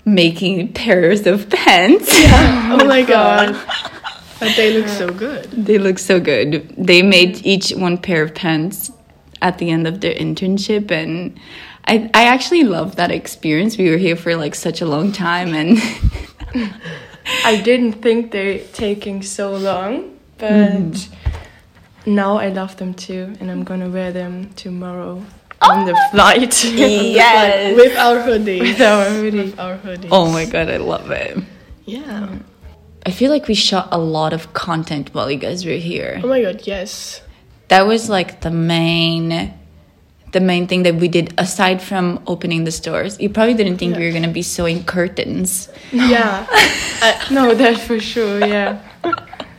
making 0.05 0.73
pairs 0.73 1.25
of 1.27 1.49
pants. 1.49 2.07
yeah. 2.21 2.77
oh 2.79 2.85
my 2.85 3.01
god 3.01 3.55
but 4.39 4.55
they 4.55 4.71
look 4.77 4.87
so 4.87 5.09
good 5.09 5.49
They 5.51 5.77
look 5.79 5.97
so 5.99 6.19
good. 6.19 6.73
They 6.77 7.01
made 7.01 7.43
each 7.45 7.71
one 7.71 7.97
pair 7.97 8.21
of 8.23 8.35
pants 8.35 8.91
at 9.41 9.57
the 9.57 9.69
end 9.71 9.87
of 9.87 9.99
their 10.01 10.13
internship 10.13 10.91
and 10.91 11.39
I, 11.87 12.09
I 12.13 12.25
actually 12.25 12.63
love 12.63 12.97
that 12.97 13.11
experience. 13.11 13.77
We 13.77 13.89
were 13.89 13.97
here 13.97 14.15
for 14.17 14.35
like 14.35 14.55
such 14.55 14.81
a 14.81 14.85
long 14.85 15.11
time 15.13 15.53
and 15.53 15.77
I 17.45 17.61
didn't 17.61 17.93
think 18.01 18.31
they're 18.31 18.59
taking 18.73 19.21
so 19.21 19.55
long, 19.55 20.17
but 20.37 20.51
Mm-hmm. 20.51 22.13
now 22.13 22.37
I 22.37 22.49
love 22.49 22.77
them 22.77 22.93
too, 22.93 23.33
and 23.39 23.49
I'm 23.51 23.63
gonna 23.63 23.89
wear 23.89 24.11
them 24.11 24.49
tomorrow 24.55 25.23
on 25.61 25.85
the 25.85 25.95
flight. 26.11 26.63
yes. 26.75 27.75
with 27.75 27.97
our 27.97 28.21
hoodie 28.21 28.59
With 28.61 28.79
our 28.81 29.05
hoodie. 29.09 29.39
with 29.39 29.59
our 29.59 29.75
hoodie 29.77 30.07
Oh 30.11 30.31
my 30.31 30.45
god, 30.45 30.69
I 30.69 30.77
love 30.77 31.09
it. 31.11 31.37
yeah 31.85 32.29
I 33.05 33.11
feel 33.11 33.31
like 33.31 33.47
we 33.47 33.55
shot 33.55 33.87
a 33.91 33.97
lot 33.97 34.33
of 34.33 34.53
content 34.53 35.13
while 35.13 35.31
you 35.31 35.37
guys 35.37 35.65
were 35.65 35.71
here. 35.91 36.19
oh 36.23 36.27
my 36.27 36.41
god 36.41 36.61
yes 36.67 37.21
That 37.69 37.87
was 37.87 38.09
like 38.09 38.41
the 38.41 38.51
main 38.51 39.53
the 40.31 40.39
main 40.39 40.67
thing 40.67 40.83
that 40.83 40.95
we 40.95 41.07
did 41.07 41.33
aside 41.37 41.81
from 41.81 42.19
opening 42.27 42.63
the 42.65 42.71
stores. 42.71 43.19
You 43.19 43.29
probably 43.29 43.53
didn't 43.53 43.77
think 43.77 43.95
we 43.97 44.05
were 44.05 44.11
gonna 44.11 44.27
be 44.31 44.41
sewing 44.43 44.83
curtains. 44.83 45.69
yeah 45.91 46.45
no, 47.31 47.53
that's 47.55 47.83
for 47.83 47.99
sure. 47.99 48.45
Yeah. 48.45 48.81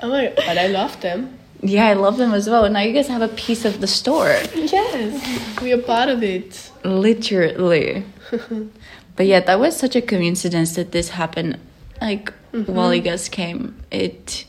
oh 0.03 0.09
my 0.09 0.33
but 0.37 0.59
i 0.59 0.67
love 0.69 1.01
them 1.01 1.35
Yeah, 1.61 1.89
I 1.89 1.95
love 1.95 2.19
them 2.19 2.33
as 2.35 2.47
well. 2.49 2.71
Now 2.71 2.81
you 2.87 2.93
guys 2.93 3.09
have 3.09 3.23
a 3.23 3.35
piece 3.35 3.65
of 3.65 3.81
the 3.81 3.89
store. 3.89 4.39
yes 4.55 5.61
we 5.61 5.73
are 5.73 5.83
part 5.83 6.09
of 6.09 6.23
it 6.23 6.71
Literally. 6.85 8.05
but 9.17 9.27
yeah, 9.27 9.41
that 9.41 9.59
was 9.59 9.77
such 9.77 9.97
a 9.97 10.03
coincidence 10.03 10.77
that 10.77 10.93
this 10.93 11.09
happened 11.11 11.59
like 12.01 12.33
mm-hmm. 12.53 12.73
while 12.73 12.95
you 12.95 13.03
guys 13.03 13.29
came. 13.29 13.75
It 13.91 14.45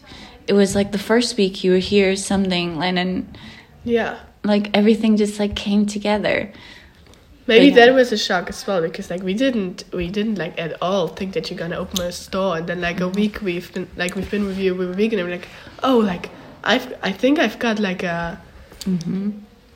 it 0.48 0.54
was 0.54 0.76
like 0.76 0.92
the 0.92 1.00
first 1.00 1.38
week 1.38 1.64
you 1.64 1.72
were 1.72 1.84
here 1.94 2.16
something 2.16 2.82
and 2.84 2.98
then 2.98 3.28
yeah 3.84 4.20
like 4.44 4.70
everything 4.74 5.18
just 5.18 5.40
like 5.40 5.56
came 5.56 5.86
together. 5.86 6.52
Maybe 7.48 7.68
Yeah. 7.70 7.86
that 7.86 7.94
was 7.96 8.12
a 8.12 8.18
shock 8.18 8.50
as 8.50 8.66
well 8.68 8.82
because 8.82 9.10
like 9.10 9.24
we 9.24 9.34
didn't 9.34 9.84
we 9.92 10.08
didn't 10.10 10.38
like 10.38 10.60
at 10.60 10.78
all 10.82 11.08
think 11.08 11.34
that 11.34 11.50
you're 11.50 11.58
gonna 11.58 11.78
open 11.78 12.02
a 12.02 12.12
store 12.12 12.58
and 12.58 12.68
then 12.68 12.80
like 12.80 13.00
a 13.00 13.08
week 13.08 13.42
we've 13.42 13.74
been 13.74 13.88
like 13.98 14.16
we've 14.16 14.30
been 14.30 14.46
with 14.46 14.58
you 14.60 14.76
with 14.76 14.92
a 14.92 14.98
week 14.98 15.14
and 15.14 15.22
we're 15.24 15.32
like 15.32 15.48
oh 15.82 15.98
like 15.98 16.30
I've 16.64 16.94
I 17.02 17.12
think 17.12 17.40
I've 17.40 17.58
got 17.58 17.80
like 17.80 18.04
a 18.04 18.40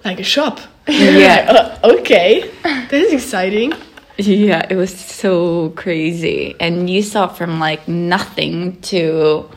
like 0.06 0.20
a 0.20 0.24
shop 0.24 0.60
Yeah. 0.88 1.50
Uh, 1.84 1.94
okay 1.96 2.52
that 2.64 2.94
is 2.94 3.12
exciting 3.14 3.74
Yeah, 4.18 4.62
it 4.70 4.76
was 4.76 4.94
so 4.96 5.72
crazy. 5.76 6.56
And 6.60 6.88
you 6.88 7.02
saw 7.02 7.28
from 7.28 7.60
like 7.60 7.88
nothing 7.88 8.80
to 8.94 9.50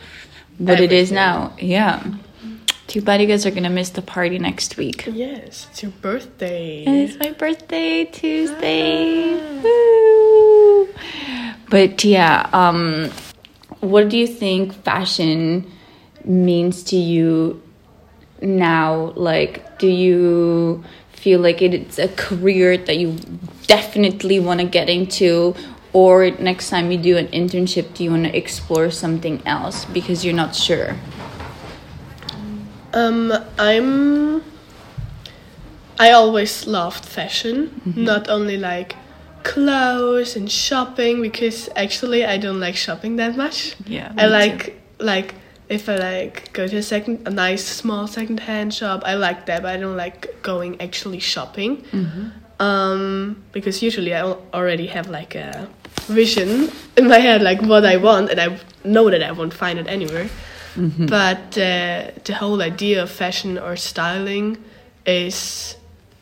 what 0.56 0.80
it 0.80 0.92
is 0.92 1.12
now. 1.12 1.52
Yeah. 1.60 2.00
Too 2.86 3.02
bad 3.02 3.20
you 3.20 3.26
guys 3.26 3.44
are 3.46 3.50
gonna 3.50 3.70
miss 3.70 3.90
the 3.90 4.02
party 4.02 4.38
next 4.38 4.76
week. 4.76 5.04
yes 5.12 5.66
it's 5.70 5.82
your 5.82 5.92
birthday 6.00 6.84
And 6.86 6.96
it's 7.08 7.18
my 7.18 7.32
birthday 7.32 8.04
Tuesday. 8.04 9.34
Woo. 9.62 10.88
But 11.68 12.04
yeah, 12.04 12.48
um, 12.52 13.10
what 13.80 14.08
do 14.08 14.16
you 14.16 14.26
think 14.26 14.72
fashion 14.84 15.70
means 16.24 16.82
to 16.84 16.96
you 16.96 17.60
now? 18.40 19.12
Like, 19.16 19.78
do 19.78 19.88
you 19.88 20.84
feel 21.12 21.40
like 21.40 21.60
it's 21.62 21.98
a 21.98 22.08
career 22.08 22.78
that 22.78 22.96
you 22.98 23.18
definitely 23.66 24.38
want 24.38 24.60
to 24.60 24.66
get 24.66 24.88
into? 24.88 25.54
Or 25.92 26.30
next 26.30 26.70
time 26.70 26.92
you 26.92 26.98
do 26.98 27.16
an 27.16 27.26
internship, 27.28 27.94
do 27.94 28.04
you 28.04 28.10
want 28.10 28.24
to 28.24 28.36
explore 28.36 28.90
something 28.90 29.42
else 29.46 29.86
because 29.86 30.24
you're 30.24 30.34
not 30.34 30.54
sure? 30.54 30.94
Um, 32.96 33.32
I'm. 33.58 34.42
I 35.98 36.12
always 36.12 36.66
loved 36.66 37.04
fashion, 37.04 37.80
not 37.96 38.28
only 38.28 38.56
like 38.58 38.96
clothes 39.44 40.36
and 40.36 40.50
shopping, 40.50 41.22
because 41.22 41.68
actually 41.76 42.24
I 42.24 42.36
don't 42.36 42.60
like 42.60 42.76
shopping 42.76 43.16
that 43.16 43.36
much. 43.36 43.76
Yeah, 43.86 44.12
I 44.16 44.26
like 44.26 44.80
like 44.98 45.34
if 45.68 45.88
I 45.88 45.96
like 45.96 46.52
go 46.52 46.66
to 46.66 46.76
a 46.76 46.82
second 46.82 47.26
a 47.26 47.30
nice 47.30 47.64
small 47.64 48.06
second 48.06 48.40
hand 48.40 48.72
shop. 48.74 49.02
I 49.04 49.14
like 49.14 49.46
that, 49.46 49.62
but 49.62 49.70
I 49.74 49.76
don't 49.76 49.96
like 49.96 50.42
going 50.42 50.80
actually 50.80 51.20
shopping. 51.20 51.84
Um, 52.58 53.42
because 53.52 53.82
usually 53.82 54.14
I 54.14 54.22
already 54.54 54.86
have 54.86 55.08
like 55.10 55.34
a 55.34 55.68
vision 56.08 56.70
in 56.96 57.08
my 57.08 57.18
head, 57.18 57.42
like 57.42 57.60
what 57.60 57.84
I 57.84 57.96
want, 57.98 58.30
and 58.30 58.40
I 58.40 58.58
know 58.84 59.10
that 59.10 59.22
I 59.22 59.32
won't 59.32 59.52
find 59.52 59.78
it 59.78 59.86
anywhere. 59.86 60.28
But 60.76 61.58
uh, 61.58 62.10
the 62.24 62.34
whole 62.38 62.62
idea 62.62 63.02
of 63.02 63.10
fashion 63.10 63.58
or 63.58 63.76
styling 63.76 64.58
is 65.06 65.76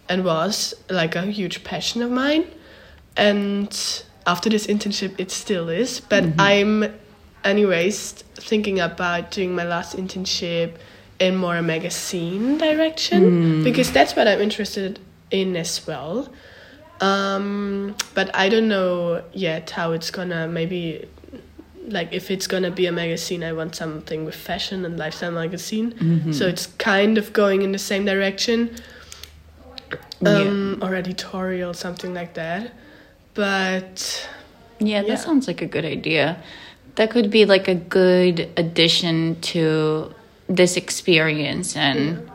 and 0.09 0.25
was 0.25 0.75
like 0.91 1.17
a 1.17 1.23
huge 1.23 1.65
passion 1.65 2.03
of 2.03 2.11
mine. 2.11 2.45
And 3.17 3.71
after 4.27 4.51
this 4.51 4.67
internship, 4.67 5.15
it 5.19 5.31
still 5.31 5.69
is. 5.69 6.01
But 6.01 6.25
I'm, 6.39 6.85
anyways, 7.45 8.13
thinking 8.35 8.81
about 8.81 9.31
doing 9.31 9.55
my 9.55 9.65
last 9.65 9.97
internship 9.97 10.77
in 11.21 11.37
more 11.37 11.57
a 11.57 11.63
magazine 11.63 12.59
direction 12.59 13.63
because 13.63 13.93
that's 13.93 14.17
what 14.17 14.27
I'm 14.27 14.41
interested 14.41 14.99
in 15.31 15.57
as 15.57 15.87
well. 15.87 16.29
Um, 17.01 17.95
but 18.15 18.35
I 18.35 18.49
don't 18.49 18.69
know 18.69 19.23
yet 19.33 19.71
how 19.71 19.93
it's 19.93 20.11
gonna 20.11 20.49
maybe 20.49 21.09
like 21.87 22.13
if 22.13 22.31
it's 22.31 22.47
gonna 22.47 22.71
be 22.71 22.87
a 22.87 22.93
magazine 22.93 23.45
i 23.45 23.53
want 23.53 23.75
something 23.75 24.25
with 24.25 24.35
fashion 24.35 24.85
and 24.85 24.99
lifestyle 24.99 25.31
magazine. 25.31 26.33
So 26.33 26.47
it's 26.47 26.67
kind 26.79 27.19
of 27.19 27.33
going 27.33 27.63
in 27.63 27.73
the 27.73 27.79
same 27.79 28.05
direction. 28.05 28.75
Um, 30.25 30.79
or 30.83 30.95
editorial, 30.95 31.75
something 31.75 32.15
like 32.15 32.35
that. 32.35 32.73
But 33.35 34.29
Yeah, 34.79 35.03
that 35.03 35.19
sounds 35.19 35.47
like 35.47 35.61
a 35.61 35.67
good 35.67 35.85
idea. 35.85 36.43
That 36.95 37.11
could 37.11 37.31
be 37.31 37.45
like 37.45 37.69
a 37.69 37.75
good 37.75 38.49
addition 38.57 39.41
to 39.53 40.15
this 40.49 40.77
experience 40.77 41.77
and 41.77 42.31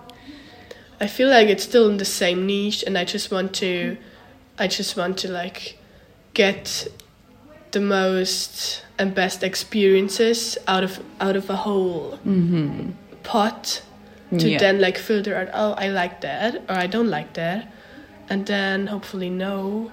I 1.01 1.07
feel 1.07 1.29
like 1.29 1.47
it's 1.47 1.63
still 1.63 1.89
in 1.89 1.97
the 1.97 2.05
same 2.05 2.45
niche, 2.45 2.83
and 2.85 2.97
I 2.97 3.05
just 3.05 3.31
want 3.31 3.53
to, 3.55 3.95
I 4.57 4.67
just 4.67 4.97
want 4.97 5.17
to 5.19 5.31
like 5.31 5.77
get 6.33 6.87
the 7.71 7.79
most 7.79 8.83
and 8.99 9.15
best 9.15 9.43
experiences 9.43 10.57
out 10.67 10.83
of 10.83 10.99
out 11.19 11.35
of 11.35 11.49
a 11.49 11.55
whole 11.55 12.19
pot 13.23 13.81
to 14.37 14.47
Yeah. 14.49 14.59
then 14.59 14.79
like 14.79 14.97
filter 14.97 15.35
out. 15.35 15.49
Oh, 15.53 15.73
I 15.77 15.87
like 15.89 16.21
that, 16.21 16.55
or 16.69 16.75
I 16.75 16.87
don't 16.87 17.09
like 17.09 17.33
that, 17.33 17.71
and 18.29 18.45
then 18.45 18.87
hopefully 18.87 19.29
know 19.29 19.91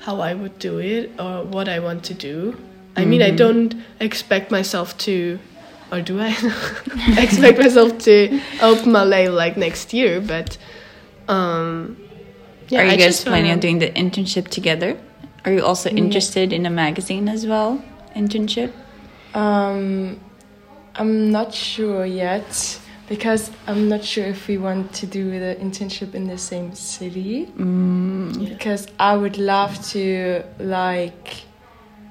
how 0.00 0.20
I 0.20 0.34
would 0.34 0.58
do 0.58 0.78
it 0.78 1.10
or 1.18 1.44
what 1.44 1.68
I 1.68 1.78
want 1.78 2.02
to 2.04 2.14
do. 2.14 2.56
I 2.96 3.04
mean, 3.06 3.22
I 3.22 3.30
don't 3.30 3.74
expect 4.00 4.50
myself 4.50 4.98
to, 5.06 5.38
or 5.90 6.02
do 6.02 6.20
I 6.20 6.28
expect 7.16 7.58
myself 7.58 7.96
to 8.00 8.40
open 8.60 8.92
my 8.92 9.04
label 9.04 9.34
like 9.34 9.56
next 9.56 9.94
year? 9.94 10.20
But 10.20 10.58
um, 11.28 11.96
yeah, 12.68 12.80
Are 12.80 12.84
you 12.84 12.90
I 12.92 12.96
guys 12.96 13.24
planning 13.24 13.50
on 13.52 13.60
doing 13.60 13.78
the 13.78 13.90
internship 13.92 14.48
together? 14.48 14.98
Are 15.46 15.52
you 15.52 15.64
also 15.64 15.88
interested 15.88 16.52
in 16.52 16.66
a 16.66 16.70
magazine 16.70 17.28
as 17.28 17.46
well? 17.46 17.80
Internship? 18.14 18.72
Um, 19.34 20.20
I'm 20.96 21.30
not 21.30 21.54
sure 21.54 22.04
yet 22.04 22.78
because 23.08 23.50
I'm 23.66 23.88
not 23.88 24.04
sure 24.04 24.24
if 24.26 24.46
we 24.48 24.58
want 24.58 24.92
to 24.94 25.06
do 25.06 25.30
the 25.38 25.56
internship 25.60 26.14
in 26.14 26.26
the 26.28 26.38
same 26.38 26.74
city. 26.74 27.46
Mm, 27.58 28.48
Because 28.48 28.86
I 28.98 29.16
would 29.16 29.38
love 29.38 29.82
to 29.90 30.42
like 30.58 31.44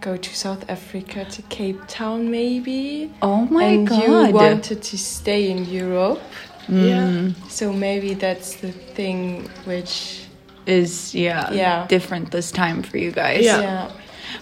go 0.01 0.17
to 0.17 0.36
South 0.36 0.67
Africa 0.70 1.25
to 1.25 1.41
Cape 1.43 1.79
Town 1.88 2.31
maybe. 2.31 3.12
Oh 3.22 3.46
my 3.46 3.63
and 3.65 3.88
god. 3.88 4.03
you 4.03 4.34
wanted 4.34 4.81
to 4.81 4.98
stay 4.98 5.51
in 5.51 5.65
Europe, 5.65 6.22
Yeah. 6.67 7.05
Mm, 7.08 7.36
so 7.50 7.72
maybe 7.74 8.13
that's 8.15 8.55
the 8.55 8.72
thing 8.72 9.48
which 9.65 10.25
Is 10.65 11.13
yeah, 11.15 11.51
Yeah. 11.53 11.88
different 11.88 12.31
this 12.31 12.51
time 12.51 12.84
for 12.84 12.98
you 12.98 13.12
guys. 13.12 13.43
Yeah. 13.43 13.62
yeah. 13.62 13.91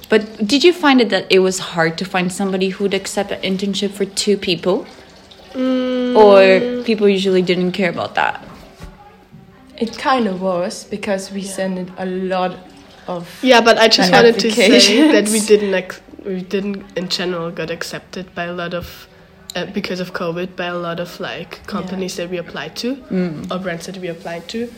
But 0.10 0.46
did 0.48 0.63
you 0.63 0.74
find 0.74 1.01
it 1.01 1.10
that 1.10 1.25
it 1.29 1.39
was 1.39 1.60
hard 1.60 1.98
to 2.00 2.05
find 2.05 2.31
somebody 2.31 2.69
who'd 2.69 2.93
accept 2.93 3.31
an 3.31 3.41
internship 3.41 3.91
for 3.91 4.05
two 4.05 4.38
people? 4.38 4.86
Mm, 5.53 6.15
Or 6.15 6.84
people 6.84 7.08
usually 7.10 7.41
didn't 7.41 7.72
care 7.72 7.89
about 7.89 8.15
that? 8.15 8.43
It 9.77 9.98
kind 9.98 10.27
of 10.27 10.41
was 10.41 10.84
because 10.86 11.31
we 11.31 11.41
sent 11.43 11.89
a 11.98 12.05
lot 12.05 12.58
of 13.08 13.27
Yeah, 13.41 13.62
but 13.62 13.77
I 13.77 13.88
just 13.88 14.12
wanted 14.12 14.38
to 14.39 14.51
say 14.51 15.12
that 15.12 15.29
we 15.29 15.39
didn't 15.39 15.74
ex- 15.74 16.01
we 16.25 16.41
didn't 16.41 16.84
in 16.98 17.08
general 17.08 17.50
got 17.50 17.69
accepted 17.72 18.34
by 18.36 18.43
a 18.43 18.53
lot 18.53 18.74
of 18.74 19.08
uh, 19.55 19.65
because 19.67 20.00
of 20.01 20.13
COVID 20.13 20.55
by 20.55 20.65
a 20.65 20.77
lot 20.77 21.00
of 21.00 21.19
like 21.19 21.65
companies 21.65 22.17
that 22.17 22.29
we 22.29 22.38
applied 22.38 22.75
to 22.77 22.96
Mm. 23.10 23.50
or 23.51 23.58
brands 23.60 23.86
that 23.86 23.98
we 23.98 24.08
applied 24.10 24.48
to. 24.50 24.69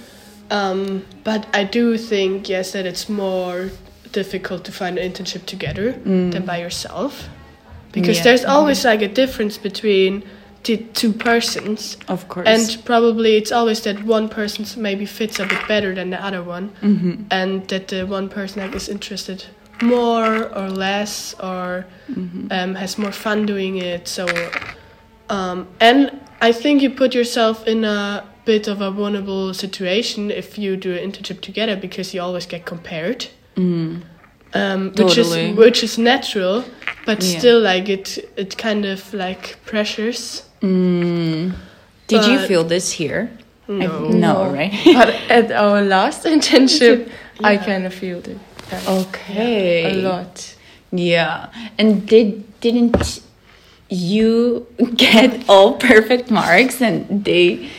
Um, 0.52 1.04
but 1.24 1.48
I 1.54 1.64
do 1.64 1.98
think 1.98 2.48
yes 2.48 2.72
that 2.74 2.86
it's 2.86 3.10
more 3.10 3.72
difficult 4.12 4.64
to 4.66 4.72
find 4.72 4.98
an 4.98 5.12
internship 5.12 5.46
together 5.46 5.92
than 6.34 6.46
by 6.46 6.58
yourself 6.60 7.30
because 7.92 8.18
Yeah. 8.18 8.24
there's 8.24 8.46
always 8.46 8.86
like 8.86 9.02
a 9.02 9.08
difference 9.08 9.58
between 9.58 10.24
the 10.64 10.78
two 10.94 11.12
persons 11.14 11.98
Of 12.08 12.28
course. 12.28 12.48
and 12.48 12.86
probably 12.86 13.36
it's 13.36 13.52
always 13.52 13.82
that 13.82 14.04
one 14.06 14.28
person 14.30 14.66
maybe 14.82 15.06
fits 15.06 15.40
a 15.40 15.46
bit 15.46 15.68
better 15.68 15.96
than 15.96 16.10
the 16.12 16.24
other 16.28 16.44
one 16.44 16.70
Mm-hmm. 16.82 17.14
and 17.32 17.68
that 17.70 17.88
the 17.88 18.06
one 18.06 18.30
person 18.30 18.62
like 18.62 18.76
is 18.76 18.88
interested 18.90 19.46
more 19.82 20.50
or 20.56 20.70
less 20.70 21.34
or 21.40 21.86
Mm-hmm. 22.12 22.48
um, 22.52 22.76
has 22.76 22.98
more 22.98 23.12
fun 23.12 23.46
doing 23.46 23.78
it 23.78 24.08
so 24.08 24.26
um, 25.30 25.68
and 25.80 26.12
i 26.42 26.52
think 26.52 26.82
you 26.82 26.90
put 26.90 27.14
yourself 27.16 27.66
in 27.68 27.84
a 27.86 28.24
bit 28.46 28.68
of 28.68 28.82
a 28.82 28.92
vulnerable 28.92 29.54
situation 29.54 30.32
if 30.32 30.58
you 30.58 30.76
do 30.76 30.94
an 30.94 31.12
internship 31.12 31.42
together 31.42 31.76
because 31.76 32.14
you 32.14 32.22
always 32.22 32.46
get 32.46 32.66
compared 32.66 33.28
Mm. 33.58 34.02
Um, 34.54 34.92
which 34.96 35.16
Totally. 35.16 35.50
is 35.52 35.58
which 35.58 35.84
is 35.84 35.98
natural 35.98 36.64
but 37.06 37.24
Yeah. 37.24 37.40
still 37.40 37.60
like 37.62 37.90
it 37.90 38.18
it 38.38 38.58
kind 38.58 38.86
of 38.86 39.14
like 39.14 39.58
pressures 39.66 40.44
Mm. 40.62 41.54
Did 42.08 42.26
you 42.26 42.38
feel 42.48 42.64
this 42.64 42.92
here? 42.92 43.30
I- 43.68 43.72
No. 43.74 44.10
no, 44.10 44.34
right? 44.54 44.74
but 44.98 45.10
at 45.30 45.52
our 45.52 45.82
last 45.82 46.24
internship 46.26 47.10
I 47.44 47.58
kind 47.58 47.86
of 47.86 47.94
feel 47.94 48.18
it. 48.20 48.38
yeah. 48.72 49.00
okay. 49.02 49.92
A 49.92 49.96
lot. 50.10 50.56
Yeah. 50.92 51.48
And 51.80 52.06
did 52.08 52.44
didn't 52.62 53.22
you 53.90 54.68
get 54.96 55.44
all 55.50 55.74
perfect 55.74 56.30
marks 56.32 56.82
and 56.82 57.26
they 57.26 57.70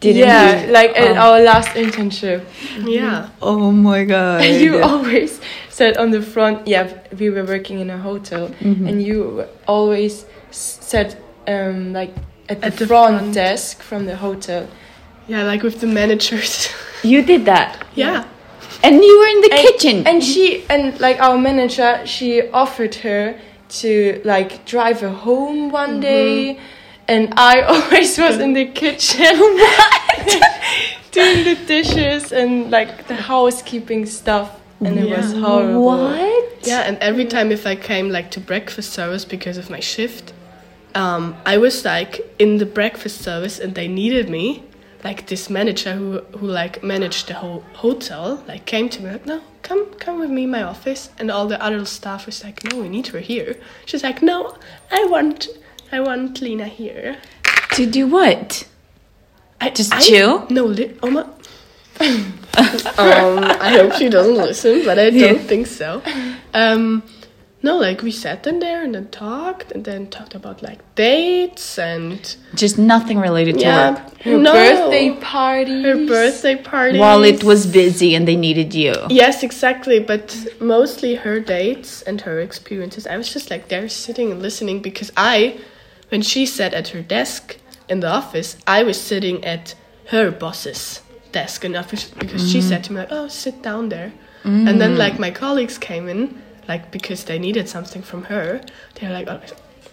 didn't 0.00 0.28
yeah, 0.28 0.66
like 0.70 0.92
at 0.98 1.16
Oh. 1.16 1.20
our 1.24 1.40
last 1.40 1.70
internship. 1.76 2.40
yeah 2.84 3.28
Oh 3.40 3.70
my 3.72 4.04
god. 4.14 4.44
You 4.44 4.82
always 4.82 5.40
said 5.76 5.96
on 6.02 6.10
the 6.10 6.22
front, 6.34 6.56
yeah, 6.74 6.84
we 7.20 7.26
were 7.34 7.44
working 7.54 7.78
in 7.84 7.88
a 7.90 7.98
hotel, 8.08 8.44
Mhm. 8.60 8.88
and 8.88 8.96
you 9.08 9.44
always 9.66 10.14
s- 10.50 10.78
said, 10.90 11.08
um, 11.54 11.92
like, 12.00 12.12
at 12.48 12.60
the, 12.60 12.66
At 12.68 12.76
the 12.78 12.86
front, 12.86 13.16
front. 13.18 13.34
desk 13.34 13.82
from 13.82 14.06
the 14.10 14.16
hotel. 14.26 14.62
yeah 15.28 15.42
like 15.52 15.62
with 15.66 15.78
the 15.80 15.86
managers 16.00 16.52
You 17.12 17.20
did 17.32 17.42
that. 17.52 17.70
yeah 18.04 18.18
And 18.86 18.94
you 19.08 19.14
were 19.20 19.30
in 19.36 19.40
the 19.46 19.52
And- 19.52 19.62
kitchen. 19.66 19.96
And 20.10 20.18
she, 20.30 20.44
and 20.74 20.84
like 21.06 21.18
our 21.26 21.38
manager, 21.48 21.92
she 22.14 22.28
offered 22.62 22.94
her 23.06 23.24
to 23.80 23.90
like 24.32 24.50
drive 24.74 24.98
her 25.06 25.14
home 25.28 25.60
one 25.82 25.94
day. 26.00 26.58
And 27.08 27.24
I 27.54 27.54
always 27.72 28.10
was 28.24 28.36
in 28.46 28.52
the 28.60 28.66
kitchen 28.82 29.34
doing 31.16 31.44
the 31.50 31.56
dishes 31.66 32.32
and 32.32 32.70
like 32.70 32.90
the 33.08 33.14
housekeeping 33.32 34.06
stuff. 34.06 34.48
And 34.80 34.98
it 34.98 35.08
was 35.16 35.32
horrible. 35.32 35.84
what? 35.84 36.66
Yeah, 36.66 36.80
and 36.80 36.98
every 36.98 37.24
time 37.24 37.50
if 37.52 37.66
I 37.66 37.76
came 37.76 38.10
like 38.10 38.30
to 38.32 38.40
breakfast 38.40 38.92
service 38.92 39.24
because 39.24 39.56
of 39.56 39.70
my 39.70 39.80
shift, 39.80 40.32
um, 40.94 41.36
I 41.46 41.56
was 41.58 41.84
like 41.84 42.20
in 42.38 42.58
the 42.58 42.66
breakfast 42.66 43.20
service 43.22 43.58
and 43.58 43.74
they 43.74 43.88
needed 43.88 44.28
me. 44.28 44.62
Like 45.04 45.26
this 45.28 45.48
manager 45.48 45.92
who 45.94 46.18
who 46.38 46.46
like 46.46 46.82
managed 46.82 47.28
the 47.28 47.34
whole 47.34 47.62
hotel 47.74 48.42
like 48.48 48.64
came 48.66 48.88
to 48.88 49.02
me 49.02 49.10
like 49.12 49.26
no 49.26 49.40
come 49.62 49.86
come 50.00 50.18
with 50.18 50.30
me 50.30 50.44
in 50.44 50.50
my 50.50 50.62
office 50.64 51.10
and 51.18 51.30
all 51.30 51.46
the 51.46 51.62
other 51.62 51.84
staff 51.84 52.26
was 52.26 52.42
like 52.42 52.64
no 52.64 52.80
we 52.80 52.88
need 52.88 53.06
her 53.08 53.20
here. 53.20 53.56
She's 53.84 54.02
like 54.02 54.20
no 54.20 54.56
I 54.90 55.04
want 55.04 55.48
I 55.92 56.00
want 56.00 56.40
Lina 56.40 56.66
here. 56.66 57.18
To 57.72 57.86
do 57.86 58.08
what? 58.08 58.66
I, 59.60 59.70
Just 59.70 59.92
I- 59.94 60.00
chill? 60.00 60.46
No, 60.50 60.64
li- 60.64 60.96
Oma. 61.02 61.30
um, 62.98 63.44
I 63.44 63.70
hope 63.70 63.92
she 63.94 64.08
doesn't 64.08 64.36
listen, 64.36 64.84
but 64.84 64.98
I 64.98 65.10
don't 65.10 65.40
think 65.40 65.66
so. 65.66 66.02
Um, 66.54 67.02
no, 67.62 67.78
like 67.78 68.02
we 68.02 68.12
sat 68.12 68.46
in 68.46 68.60
there 68.60 68.84
and 68.84 68.94
then 68.94 69.08
talked 69.08 69.72
and 69.72 69.84
then 69.84 70.06
talked 70.08 70.34
about 70.34 70.62
like 70.62 70.78
dates 70.94 71.78
and 71.78 72.36
Just 72.54 72.78
nothing 72.78 73.18
related 73.18 73.54
to 73.56 73.60
yeah, 73.60 73.90
work. 73.90 74.22
Her 74.22 74.38
no, 74.38 74.52
birthday 74.52 75.16
party. 75.20 75.82
her 75.82 76.06
birthday 76.06 76.56
party. 76.56 76.98
While 76.98 77.24
it 77.24 77.42
was 77.42 77.66
busy 77.66 78.14
and 78.14 78.28
they 78.28 78.36
needed 78.36 78.72
you. 78.72 78.94
Yes, 79.10 79.42
exactly. 79.42 79.98
But 79.98 80.46
mostly 80.60 81.16
her 81.16 81.40
dates 81.40 82.02
and 82.02 82.20
her 82.20 82.38
experiences. 82.40 83.06
I 83.06 83.16
was 83.16 83.32
just 83.32 83.50
like 83.50 83.68
there 83.68 83.88
sitting 83.88 84.30
and 84.30 84.40
listening 84.40 84.80
because 84.80 85.10
I, 85.16 85.58
when 86.10 86.22
she 86.22 86.46
sat 86.46 86.72
at 86.72 86.88
her 86.88 87.02
desk 87.02 87.58
in 87.88 88.00
the 88.00 88.08
office, 88.08 88.56
I 88.66 88.84
was 88.84 89.00
sitting 89.00 89.44
at 89.44 89.74
her 90.10 90.30
boss's 90.30 91.00
desk 91.40 91.64
office 91.82 92.04
because 92.22 92.42
she 92.50 92.60
said 92.68 92.80
to 92.84 92.88
me 92.92 92.96
like, 93.02 93.12
"Oh, 93.18 93.28
sit 93.44 93.56
down 93.68 93.84
there." 93.94 94.10
And 94.68 94.74
then 94.80 94.92
like 95.04 95.14
my 95.26 95.32
colleagues 95.42 95.76
came 95.90 96.06
in 96.14 96.20
like 96.70 96.84
because 96.96 97.20
they 97.28 97.38
needed 97.46 97.66
something 97.76 98.02
from 98.10 98.20
her. 98.32 98.48
They 98.94 99.06
were 99.06 99.16
like. 99.20 99.28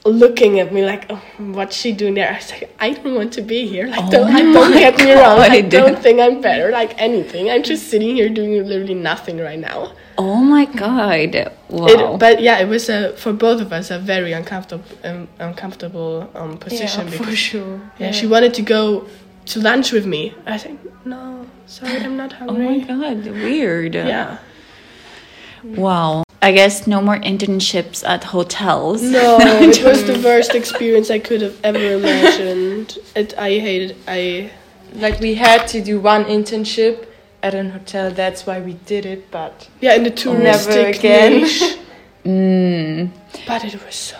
Oh, 0.06 0.10
Looking 0.26 0.60
at 0.60 0.74
me 0.76 0.82
like, 0.94 1.04
oh, 1.14 1.22
what's 1.58 1.78
she 1.82 1.94
doing 1.94 2.16
there? 2.16 2.30
I 2.34 2.36
was 2.36 2.52
like, 2.52 2.66
I 2.86 2.90
don't 2.92 3.16
want 3.20 3.32
to 3.40 3.42
be 3.42 3.60
here. 3.74 3.88
Like, 3.88 4.10
don't, 4.12 4.28
Oh 4.36 4.54
don't 4.58 4.74
get 4.86 4.98
me 4.98 5.14
wrong. 5.14 5.40
I 5.40 5.62
don't 5.62 5.98
think 6.06 6.20
I'm 6.20 6.42
better, 6.42 6.68
like 6.82 6.92
anything. 7.08 7.44
I'm 7.50 7.64
just 7.64 7.84
sitting 7.92 8.14
here 8.20 8.28
doing 8.28 8.52
literally 8.72 9.00
nothing 9.12 9.38
right 9.50 9.62
now. 9.72 9.80
Oh 10.18 10.44
my 10.56 10.66
god. 10.66 11.34
Wow. 11.70 11.88
It, 11.88 12.20
but 12.20 12.42
yeah, 12.48 12.64
it 12.64 12.68
was 12.68 12.90
a, 12.90 13.16
for 13.22 13.32
both 13.46 13.62
of 13.62 13.72
us 13.72 13.92
a 13.92 14.00
very 14.14 14.34
uncomfortable, 14.34 14.84
um, 15.06 15.28
uncomfortable 15.40 16.30
um, 16.36 16.52
yeah, 16.52 16.58
position 16.58 17.08
for 17.08 17.18
because 17.18 17.38
sure. 17.38 17.82
yeah, 17.98 18.12
she 18.12 18.28
wanted 18.28 18.54
to 18.60 18.62
go 18.62 19.08
to 19.46 19.60
lunch 19.60 19.92
with 19.92 20.06
me. 20.06 20.34
I 20.46 20.58
said, 20.58 20.78
no, 21.06 21.46
sorry, 21.66 21.98
I'm 21.98 22.18
not 22.18 22.34
hungry. 22.34 22.66
oh 22.90 22.96
my 22.96 23.06
hungry. 23.06 23.32
god, 23.32 23.42
weird. 23.44 23.96
yeah, 23.96 24.38
Wow. 25.64 26.24
I 26.42 26.52
guess 26.52 26.88
no 26.88 27.02
more 27.02 27.18
internships 27.18 28.04
at 28.06 28.26
hotels. 28.26 29.02
no, 29.02 29.38
it 29.42 29.82
was 29.84 30.04
the 30.06 30.20
worst 30.22 30.54
experience 30.56 31.10
I 31.10 31.20
could 31.20 31.42
have 31.42 31.58
ever 31.64 31.80
imagined. 31.80 32.98
It, 33.16 33.34
I 33.38 33.50
hated. 33.60 33.96
I 34.08 34.52
Like 34.94 35.22
we 35.22 35.36
had 35.36 35.68
to 35.70 35.82
do 35.82 36.02
one 36.02 36.26
internship 36.26 37.08
at 37.42 37.54
an 37.56 37.70
hotel. 37.70 38.12
That's 38.12 38.46
why 38.46 38.60
we 38.60 38.74
did 38.86 39.06
it, 39.06 39.32
but 39.32 39.70
Yeah, 39.80 39.94
in 39.96 40.04
the 40.04 40.12
touristic 40.12 41.00
again. 41.00 41.42
niche. 41.44 41.78
Mm. 42.26 43.10
But 43.46 43.66
it 43.66 43.76
was 43.86 43.96
so. 43.96 44.18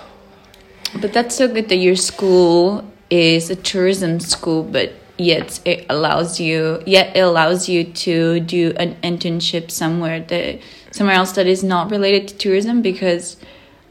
But 1.00 1.14
that's 1.14 1.36
so 1.38 1.48
good 1.48 1.70
that 1.70 1.78
your 1.78 1.96
school 1.96 2.84
is 3.10 3.50
a 3.50 3.56
tourism 3.56 4.20
school, 4.20 4.62
but 4.62 4.92
yet 5.24 5.60
it 5.66 5.86
allows 5.90 6.40
you 6.40 6.82
yet 6.86 7.16
it 7.16 7.22
allows 7.22 7.70
you 7.70 7.84
to 8.06 8.40
do 8.42 8.74
an 8.84 8.96
internship 9.10 9.72
somewhere 9.72 10.20
that 10.32 10.60
somewhere 10.92 11.16
else 11.16 11.32
that 11.34 11.48
is 11.48 11.64
not 11.64 11.90
related 11.92 12.28
to 12.28 12.36
tourism 12.36 12.82
because 12.82 13.38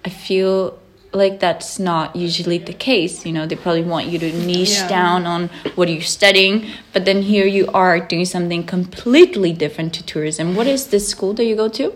I 0.05 0.11
feel 0.11 0.79
like 1.13 1.41
that's 1.41 1.79
not 1.79 2.17
usually 2.17 2.59
the 2.59 2.73
case. 2.73 3.27
You 3.27 3.33
know, 3.33 3.45
they 3.47 3.57
probably 3.57 3.83
want 3.83 4.07
you 4.07 4.19
to 4.19 4.33
niche 4.33 4.79
Yeah. 4.79 4.89
down 4.89 5.27
on 5.27 5.51
what 5.75 5.89
are 5.89 5.93
you 5.93 6.01
studying, 6.01 6.67
but 6.93 7.05
then 7.05 7.23
here 7.23 7.47
you 7.47 7.69
are 7.75 8.01
doing 8.01 8.25
something 8.25 8.63
completely 8.65 9.53
different 9.53 9.93
to 9.95 10.03
tourism. 10.13 10.55
What 10.57 10.67
is 10.67 10.87
this 10.87 11.07
school 11.09 11.35
that 11.35 11.45
you 11.45 11.55
go 11.55 11.69
to? 11.69 11.93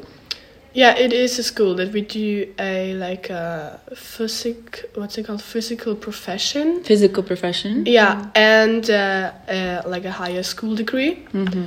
Yeah, 0.76 0.94
it 0.98 1.12
is 1.12 1.38
a 1.38 1.42
school 1.42 1.74
that 1.76 1.92
we 1.92 2.02
do 2.02 2.52
a 2.58 2.92
like 2.94 3.30
a 3.30 3.80
physic. 3.96 4.90
What's 4.94 5.16
it 5.16 5.26
called? 5.26 5.40
Physical 5.40 5.94
profession. 5.96 6.84
Physical 6.84 7.22
profession. 7.22 7.86
Yeah, 7.86 8.30
and 8.34 8.90
uh, 8.90 9.32
uh, 9.48 9.82
like 9.86 10.04
a 10.04 10.12
higher 10.12 10.42
school 10.42 10.74
degree. 10.76 11.26
Mm-hmm. 11.32 11.64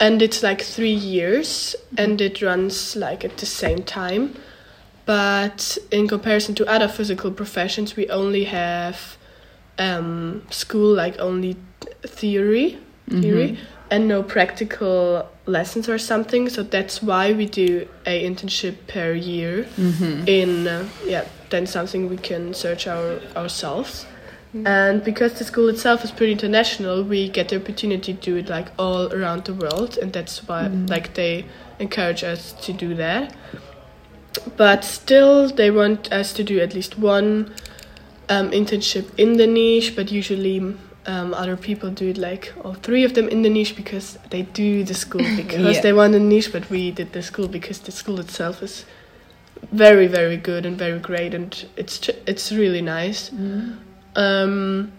and 0.00 0.22
it's 0.22 0.42
like 0.42 0.62
three 0.62 0.98
years 1.14 1.74
and 1.96 2.20
it 2.20 2.42
runs 2.42 2.96
like 2.96 3.24
at 3.24 3.36
the 3.38 3.46
same 3.46 3.82
time 3.82 4.34
but 5.06 5.78
in 5.90 6.06
comparison 6.06 6.54
to 6.54 6.64
other 6.66 6.88
physical 6.88 7.30
professions 7.30 7.96
we 7.96 8.08
only 8.08 8.44
have 8.44 9.16
um, 9.78 10.42
school 10.50 10.94
like 10.94 11.18
only 11.18 11.56
theory 12.02 12.78
theory 13.10 13.58
and 13.90 14.06
no 14.06 14.22
practical 14.22 15.28
lessons 15.46 15.88
or 15.88 15.98
something 15.98 16.48
so 16.48 16.62
that's 16.62 17.02
why 17.02 17.32
we 17.32 17.46
do 17.46 17.88
a 18.06 18.24
internship 18.24 18.76
per 18.86 19.12
year. 19.12 19.66
In 20.26 20.66
uh, 20.66 20.88
yeah 21.04 21.24
then 21.50 21.66
something 21.66 22.08
we 22.08 22.16
can 22.16 22.54
search 22.54 22.86
our 22.86 23.20
ourselves. 23.36 24.06
And 24.64 25.04
because 25.04 25.34
the 25.38 25.44
school 25.44 25.68
itself 25.68 26.04
is 26.04 26.10
pretty 26.10 26.32
international 26.32 27.02
we 27.02 27.28
get 27.28 27.48
the 27.48 27.56
opportunity 27.56 28.14
to 28.14 28.20
do 28.20 28.36
it 28.36 28.48
like 28.48 28.68
all 28.78 29.12
around 29.12 29.44
the 29.44 29.54
world 29.54 29.98
and 29.98 30.12
that's 30.12 30.46
why 30.48 30.68
like 30.68 31.14
they 31.14 31.44
encourage 31.78 32.24
us 32.24 32.52
to 32.64 32.72
do 32.72 32.94
that. 32.94 33.34
But 34.56 34.84
still 34.84 35.48
they 35.48 35.70
want 35.70 36.12
us 36.12 36.32
to 36.34 36.44
do 36.44 36.60
at 36.60 36.74
least 36.74 36.98
one 36.98 37.54
um, 38.28 38.50
internship 38.50 39.06
in 39.18 39.36
the 39.38 39.46
niche 39.46 39.96
but 39.96 40.10
usually 40.10 40.74
um, 41.08 41.32
other 41.34 41.56
people 41.56 41.90
do 41.90 42.08
it 42.10 42.18
like 42.18 42.52
all 42.64 42.74
three 42.74 43.04
of 43.04 43.12
them 43.14 43.28
in 43.28 43.42
the 43.42 43.50
niche 43.50 43.74
because 43.74 44.18
they 44.30 44.42
do 44.42 44.84
the 44.84 44.94
school 44.94 45.26
because 45.42 45.76
Yeah. 45.76 45.82
they 45.82 45.92
want 45.92 46.14
a 46.14 46.20
niche 46.20 46.52
but 46.52 46.68
we 46.70 46.90
did 46.90 47.12
the 47.12 47.22
school 47.22 47.48
because 47.48 47.78
the 47.80 47.92
school 47.92 48.20
itself 48.20 48.62
is 48.62 48.84
very 49.72 50.06
very 50.06 50.36
good 50.36 50.64
and 50.66 50.78
very 50.78 51.00
great 51.00 51.34
and 51.34 51.66
it's 51.76 51.98
ch- 51.98 52.18
it's 52.26 52.52
really 52.52 52.82
nice 52.82 53.30
um, 54.16 54.92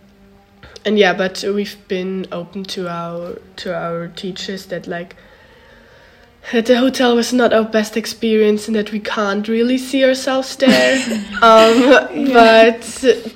and 0.85 0.97
yeah, 0.97 1.13
but 1.13 1.43
we've 1.43 1.77
been 1.87 2.25
open 2.31 2.63
to 2.75 2.87
our 2.89 3.37
to 3.57 3.75
our 3.75 4.07
teachers 4.07 4.65
that 4.67 4.87
like 4.87 5.15
that 6.51 6.65
the 6.65 6.77
hotel 6.77 7.15
was 7.15 7.33
not 7.33 7.53
our 7.53 7.65
best 7.65 7.97
experience 7.97 8.67
and 8.67 8.75
that 8.75 8.91
we 8.91 8.99
can't 8.99 9.47
really 9.47 9.77
see 9.77 10.03
ourselves 10.05 10.55
there. 10.55 10.95
um, 11.41 12.33
But 12.33 12.81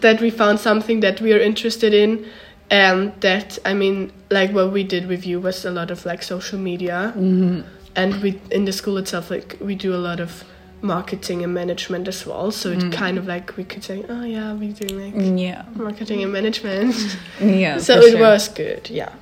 that 0.01 0.19
we 0.21 0.29
found 0.29 0.59
something 0.59 1.01
that 1.01 1.19
we 1.21 1.33
are 1.33 1.39
interested 1.39 1.93
in, 1.93 2.25
and 2.73 3.13
that 3.21 3.59
I 3.65 3.75
mean, 3.75 4.11
like 4.31 4.51
what 4.51 4.71
we 4.73 4.83
did 4.83 5.07
with 5.07 5.27
you 5.27 5.39
was 5.39 5.63
a 5.63 5.69
lot 5.69 5.91
of 5.91 6.05
like 6.07 6.23
social 6.23 6.57
media, 6.57 7.13
mm-hmm. 7.15 7.61
and 7.95 8.21
we 8.23 8.41
in 8.49 8.65
the 8.65 8.73
school 8.73 8.97
itself 8.97 9.29
like 9.29 9.57
we 9.61 9.75
do 9.75 9.93
a 9.93 10.01
lot 10.09 10.19
of 10.19 10.43
marketing 10.81 11.43
and 11.43 11.53
management 11.53 12.07
as 12.07 12.25
well. 12.25 12.51
So 12.51 12.71
it 12.71 12.79
mm. 12.79 12.91
kind 12.91 13.17
of 13.19 13.27
like 13.27 13.55
we 13.57 13.63
could 13.63 13.83
say, 13.83 14.03
oh 14.09 14.23
yeah, 14.23 14.53
we're 14.53 14.73
doing 14.73 14.99
like 14.99 15.13
mm, 15.13 15.39
Yeah. 15.39 15.63
marketing 15.75 16.23
and 16.23 16.33
management. 16.33 16.95
Yeah. 17.39 17.77
so 17.87 18.01
it 18.01 18.11
sure. 18.11 18.19
was 18.19 18.49
good, 18.49 18.89
yeah. 18.89 19.13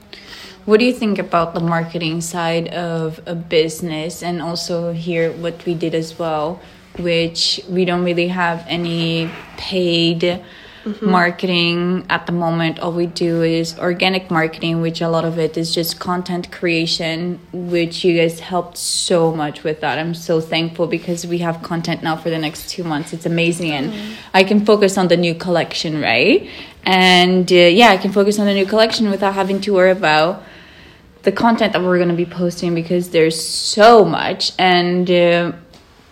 What 0.65 0.79
do 0.79 0.85
you 0.85 0.93
think 0.93 1.19
about 1.19 1.53
the 1.53 1.59
marketing 1.59 2.21
side 2.21 2.69
of 2.69 3.19
a 3.25 3.35
business 3.35 4.23
and 4.23 4.41
also 4.41 4.93
here 4.93 5.31
what 5.33 5.65
we 5.65 5.75
did 5.75 5.93
as 5.93 6.17
well, 6.17 6.61
which 6.97 7.61
we 7.69 7.85
don't 7.85 8.03
really 8.03 8.29
have 8.29 8.65
any 8.67 9.29
paid 9.57 10.41
marketing 11.01 12.05
at 12.09 12.25
the 12.25 12.31
moment. 12.31 12.79
All 12.79 12.91
we 12.91 13.07
do 13.07 13.43
is 13.43 13.77
organic 13.77 14.31
marketing, 14.31 14.81
which 14.81 15.01
a 15.01 15.09
lot 15.09 15.25
of 15.25 15.37
it 15.37 15.57
is 15.57 15.73
just 15.73 15.99
content 15.99 16.51
creation, 16.51 17.39
which 17.53 18.03
you 18.03 18.17
guys 18.17 18.39
helped 18.39 18.77
so 18.77 19.31
much 19.31 19.63
with 19.63 19.81
that. 19.81 19.99
I'm 19.99 20.13
so 20.13 20.41
thankful 20.41 20.87
because 20.87 21.25
we 21.25 21.39
have 21.39 21.61
content 21.61 22.03
now 22.03 22.15
for 22.15 22.29
the 22.29 22.39
next 22.39 22.69
two 22.69 22.83
months. 22.83 23.13
It's 23.13 23.25
amazing. 23.25 23.71
And 23.71 24.17
I 24.33 24.43
can 24.43 24.65
focus 24.65 24.97
on 24.97 25.07
the 25.07 25.17
new 25.17 25.35
collection, 25.35 26.01
right? 26.01 26.49
And 26.83 27.51
uh, 27.51 27.55
yeah, 27.55 27.89
I 27.89 27.97
can 27.97 28.11
focus 28.11 28.39
on 28.39 28.45
the 28.45 28.53
new 28.53 28.65
collection 28.65 29.11
without 29.11 29.33
having 29.33 29.61
to 29.61 29.73
worry 29.73 29.91
about 29.91 30.43
the 31.23 31.31
content 31.31 31.73
that 31.73 31.81
we're 31.81 31.97
going 31.97 32.09
to 32.09 32.15
be 32.15 32.25
posting 32.25 32.73
because 32.73 33.11
there's 33.11 33.39
so 33.39 34.03
much 34.03 34.53
and 34.57 35.09
uh, 35.11 35.51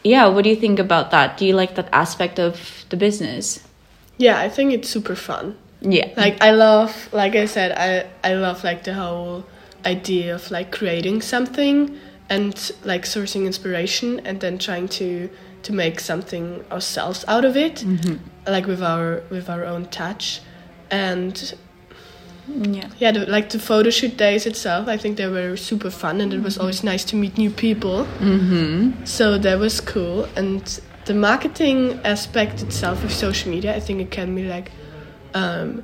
yeah 0.04 0.28
what 0.28 0.44
do 0.44 0.50
you 0.50 0.56
think 0.56 0.80
about 0.80 1.12
that 1.12 1.38
do 1.38 1.46
you 1.46 1.54
like 1.54 1.76
that 1.76 1.90
aspect 1.92 2.40
of 2.40 2.86
the 2.90 2.98
business 2.98 3.68
Yeah, 4.20 4.46
I 4.46 4.50
think 4.50 4.74
it's 4.74 4.90
super 4.90 5.16
fun. 5.16 5.56
yeah 5.82 6.10
Like 6.18 6.38
I 6.44 6.52
love, 6.52 6.92
like 7.14 7.36
I 7.44 7.48
said, 7.48 7.72
I 7.72 8.06
I 8.30 8.34
love 8.36 8.64
like 8.70 8.84
the 8.84 8.94
whole 8.94 9.44
idea 9.86 10.36
of 10.36 10.52
like 10.52 10.72
creating 10.80 11.22
something 11.24 11.98
and 12.30 12.54
like 12.84 13.06
sourcing 13.06 13.46
inspiration 13.46 14.20
and 14.28 14.40
then 14.40 14.58
trying 14.58 14.88
to 15.00 15.30
to 15.64 15.74
make 15.74 16.00
something 16.00 16.64
ourselves 16.72 17.26
out 17.28 17.46
of 17.46 17.56
it, 17.56 17.84
like 18.46 18.68
with 18.68 18.84
our 18.84 19.24
with 19.30 19.50
our 19.50 19.64
own 19.66 19.86
touch, 19.86 20.42
and 20.92 21.54
yeah 22.48 22.90
yeah, 23.00 23.12
the, 23.12 23.26
like 23.26 23.50
the 23.50 23.60
photo 23.60 23.90
shoot 23.90 24.18
days 24.18 24.46
itself, 24.46 24.88
I 24.88 24.98
think 24.98 25.18
they 25.18 25.28
were 25.28 25.58
super 25.58 25.90
fun 25.92 26.22
and 26.22 26.34
it 26.34 26.42
was 26.42 26.58
always 26.58 26.84
nice 26.84 27.04
to 27.06 27.16
meet 27.16 27.38
new 27.38 27.50
people. 27.52 28.06
mm-hmm 28.20 29.06
So 29.06 29.38
that 29.38 29.60
was 29.60 29.82
cool. 29.82 30.28
And 30.36 30.64
the 31.10 31.16
marketing 31.16 32.00
aspect 32.04 32.62
itself 32.62 33.04
of 33.04 33.12
social 33.12 33.50
media, 33.50 33.76
I 33.76 33.80
think 33.80 34.00
it 34.00 34.12
can 34.12 34.36
be 34.36 34.44
like 34.44 34.72
um, 35.34 35.84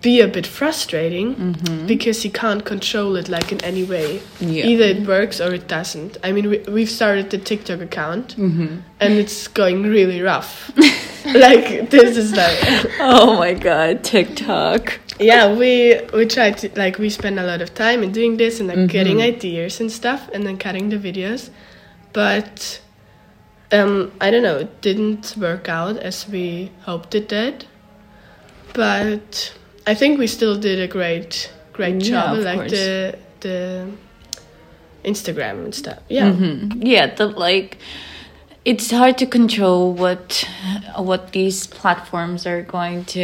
be 0.00 0.22
a 0.22 0.28
bit 0.28 0.46
frustrating 0.46 1.52
because 1.86 2.24
you 2.24 2.30
can't 2.30 2.64
control 2.64 3.14
it 3.16 3.28
like 3.28 3.52
in 3.52 3.62
any 3.62 3.84
way. 3.84 4.22
Yeah. 4.40 4.64
Either 4.64 4.84
it 4.84 5.06
works 5.06 5.38
or 5.38 5.52
it 5.52 5.68
doesn't. 5.68 6.16
I 6.24 6.32
mean, 6.32 6.48
we, 6.48 6.58
we've 6.60 6.88
started 6.88 7.28
the 7.28 7.36
TikTok 7.36 7.82
account 7.82 8.36
mm-hmm. 8.38 8.78
and 9.00 9.14
it's 9.22 9.48
going 9.48 9.82
really 9.82 10.22
rough. 10.22 10.72
like 11.26 11.90
this 11.90 12.16
is 12.16 12.32
like 12.32 12.58
oh 13.00 13.38
my 13.38 13.54
god 13.54 14.04
tiktok 14.04 15.00
yeah 15.18 15.50
we 15.50 15.98
we 16.12 16.26
try 16.26 16.50
to 16.50 16.68
like 16.78 16.98
we 16.98 17.08
spend 17.08 17.40
a 17.40 17.46
lot 17.46 17.62
of 17.62 17.72
time 17.72 18.02
in 18.02 18.12
doing 18.12 18.36
this 18.36 18.60
and 18.60 18.68
like 18.68 18.90
getting 18.90 19.22
ideas 19.22 19.80
and 19.80 19.90
stuff 19.90 20.28
and 20.34 20.46
then 20.46 20.58
cutting 20.58 20.90
the 20.90 20.98
videos 20.98 21.48
but 22.12 22.78
um 23.74 24.12
i 24.20 24.30
don't 24.30 24.42
know 24.42 24.58
it 24.58 24.80
didn't 24.80 25.34
work 25.38 25.68
out 25.68 25.96
as 26.10 26.28
we 26.28 26.70
hoped 26.82 27.14
it 27.14 27.28
did 27.28 27.66
but 28.72 29.52
i 29.86 29.94
think 29.94 30.18
we 30.18 30.26
still 30.26 30.56
did 30.58 30.78
a 30.80 30.88
great 30.88 31.52
great 31.72 31.98
job 32.00 32.38
like 32.38 32.56
course. 32.58 32.70
the 32.70 33.18
the 33.40 33.88
instagram 35.04 35.64
and 35.64 35.74
stuff 35.74 35.98
yeah 36.08 36.30
Mhm. 36.30 36.82
yeah 36.94 37.06
the 37.14 37.26
like 37.26 37.78
it's 38.64 38.90
hard 38.90 39.18
to 39.18 39.26
control 39.26 39.92
what 39.92 40.44
what 40.96 41.32
these 41.32 41.66
platforms 41.66 42.46
are 42.46 42.62
going 42.62 43.04
to 43.04 43.20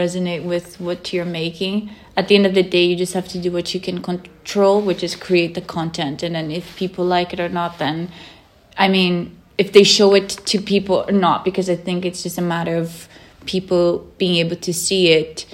resonate 0.00 0.44
with 0.44 0.78
what 0.80 1.12
you're 1.12 1.24
making 1.24 1.90
at 2.16 2.28
the 2.28 2.34
end 2.34 2.46
of 2.46 2.54
the 2.54 2.62
day 2.62 2.84
you 2.84 2.96
just 2.96 3.14
have 3.14 3.26
to 3.28 3.38
do 3.38 3.50
what 3.50 3.72
you 3.74 3.80
can 3.80 4.02
control 4.02 4.82
which 4.82 5.02
is 5.02 5.16
create 5.16 5.54
the 5.54 5.62
content 5.62 6.22
and 6.22 6.34
then 6.34 6.50
if 6.50 6.76
people 6.76 7.04
like 7.04 7.32
it 7.32 7.40
or 7.40 7.48
not 7.48 7.78
then 7.78 8.10
i 8.76 8.86
mean 8.86 9.34
if 9.56 9.72
they 9.72 9.84
show 9.84 10.14
it 10.14 10.28
to 10.28 10.60
people 10.60 11.04
or 11.08 11.12
not 11.12 11.44
because 11.44 11.68
i 11.70 11.76
think 11.76 12.04
it's 12.04 12.22
just 12.22 12.38
a 12.38 12.42
matter 12.42 12.76
of 12.76 13.08
people 13.46 13.98
being 14.18 14.36
able 14.36 14.56
to 14.56 14.72
see 14.72 15.08
it 15.08 15.46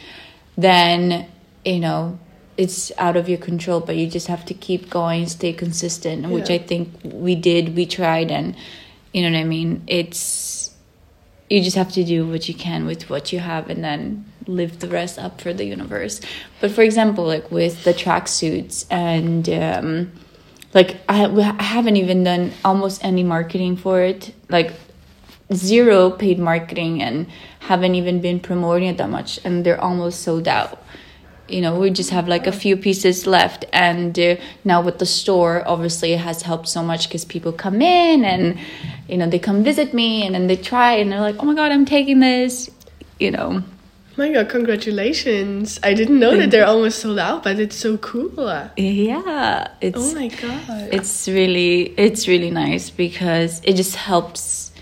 then 0.57 1.27
you 1.65 1.81
know 1.81 2.19
it's 2.57 2.93
out 2.99 3.17
of 3.17 3.29
your 3.29 3.39
control 3.39 3.81
but 3.81 3.97
you 3.97 4.07
just 4.07 4.27
have 4.27 4.45
to 4.45 4.55
keep 4.55 4.91
going 4.91 5.27
stay 5.27 5.53
consistent 5.53 6.29
which 6.29 6.51
i 6.51 6.59
think 6.59 6.89
we 7.05 7.35
did 7.35 7.75
we 7.77 7.87
tried 7.87 8.31
and 8.31 8.55
you 9.13 9.23
know 9.23 9.37
what 9.37 9.43
i 9.43 9.45
mean? 9.45 9.83
It's 9.87 10.75
you 11.49 11.61
just 11.63 11.77
have 11.77 11.93
to 11.93 12.05
do 12.05 12.29
what 12.29 12.49
you 12.49 12.55
can 12.55 12.87
with 12.87 13.11
what 13.11 13.33
you 13.33 13.41
have 13.41 13.69
and 13.69 13.83
then 13.83 14.25
live 14.47 14.79
the 14.79 14.87
rest 14.87 15.19
up 15.19 15.41
for 15.41 15.53
the 15.53 15.65
universe. 15.65 16.21
But 16.61 16.71
for 16.71 16.83
example 16.83 17.25
like 17.27 17.51
with 17.51 17.83
the 17.85 17.93
tracksuits 17.93 18.87
and 18.91 19.49
um 19.49 20.13
like 20.75 20.97
I, 21.09 21.25
I 21.27 21.63
haven't 21.63 21.97
even 21.97 22.25
done 22.25 22.53
almost 22.65 23.05
any 23.05 23.23
marketing 23.23 23.77
for 23.77 24.01
it. 24.01 24.35
Like 24.49 24.73
zero 25.53 26.11
paid 26.11 26.39
marketing 26.39 27.03
and 27.03 27.27
haven't 27.61 27.95
even 27.95 28.21
been 28.21 28.39
promoting 28.41 28.89
it 28.89 28.99
that 28.99 29.11
much 29.11 29.41
and 29.45 29.65
they're 29.65 29.81
almost 29.81 30.23
sold 30.23 30.47
out. 30.47 30.83
You 31.49 31.61
know 31.61 31.81
we 31.81 31.91
just 31.91 32.11
have 32.11 32.29
like 32.29 32.47
a 32.47 32.53
few 32.53 32.77
pieces 32.77 33.27
left 33.27 33.65
and 33.73 34.17
uh, 34.17 34.37
now 34.63 34.81
with 34.81 35.01
the 35.01 35.07
store 35.07 35.65
obviously 35.67 36.13
it 36.13 36.21
has 36.21 36.43
helped 36.43 36.69
so 36.69 36.81
much 36.81 37.09
because 37.09 37.25
people 37.25 37.53
come 37.53 37.83
in 37.83 38.25
and 38.25 38.57
you 39.09 39.17
know 39.17 39.29
they 39.29 39.41
come 39.41 39.65
visit 39.65 39.93
me 39.93 40.25
and 40.25 40.33
then 40.33 40.47
they 40.47 40.55
try 40.55 40.93
and 40.93 41.11
they're 41.11 41.21
like 41.21 41.35
oh 41.41 41.45
my 41.45 41.55
god 41.55 41.73
i'm 41.73 41.85
taking 41.85 42.21
this 42.21 42.71
you 43.19 43.33
know 43.33 43.65
My 44.21 44.31
God, 44.31 44.51
congratulations! 44.51 45.81
I 45.83 45.95
didn't 45.95 46.19
know 46.19 46.37
that 46.37 46.51
they're 46.51 46.67
almost 46.67 46.99
sold 46.99 47.19
out, 47.19 47.43
but 47.43 47.59
it's 47.59 47.75
so 47.75 47.97
cool. 47.97 48.69
yeah 48.77 49.69
it's 49.81 49.97
Oh 49.99 50.15
my 50.15 50.29
God! 50.29 50.91
it's 50.93 51.27
really 51.27 51.95
it's 51.97 52.29
really 52.29 52.51
nice 52.51 52.91
because 52.91 53.63
it 53.65 53.77
just 53.77 53.97
helps 53.97 54.73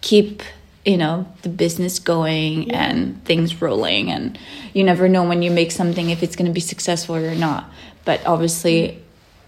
keep 0.00 0.42
you 0.86 0.96
know 0.96 1.30
the 1.42 1.50
business 1.50 1.98
going 1.98 2.72
and 2.72 3.22
things 3.26 3.60
rolling 3.60 4.10
and 4.10 4.38
you 4.72 4.82
never 4.82 5.10
know 5.10 5.24
when 5.24 5.42
you 5.42 5.50
make 5.50 5.72
something 5.72 6.08
if 6.08 6.22
it's 6.22 6.34
going 6.34 6.46
to 6.46 6.54
be 6.54 6.66
successful 6.72 7.16
or 7.16 7.34
not 7.34 7.68
but 8.06 8.24
obviously 8.24 8.98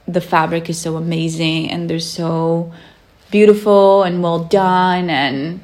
the 0.07 0.21
fabric 0.21 0.69
is 0.69 0.79
so 0.79 0.97
amazing 0.97 1.71
and 1.71 1.89
they're 1.89 2.01
so 2.01 2.71
beautiful 3.31 4.03
and 4.03 4.23
well 4.23 4.45
done 4.45 5.09
and 5.09 5.61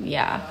yeah 0.00 0.44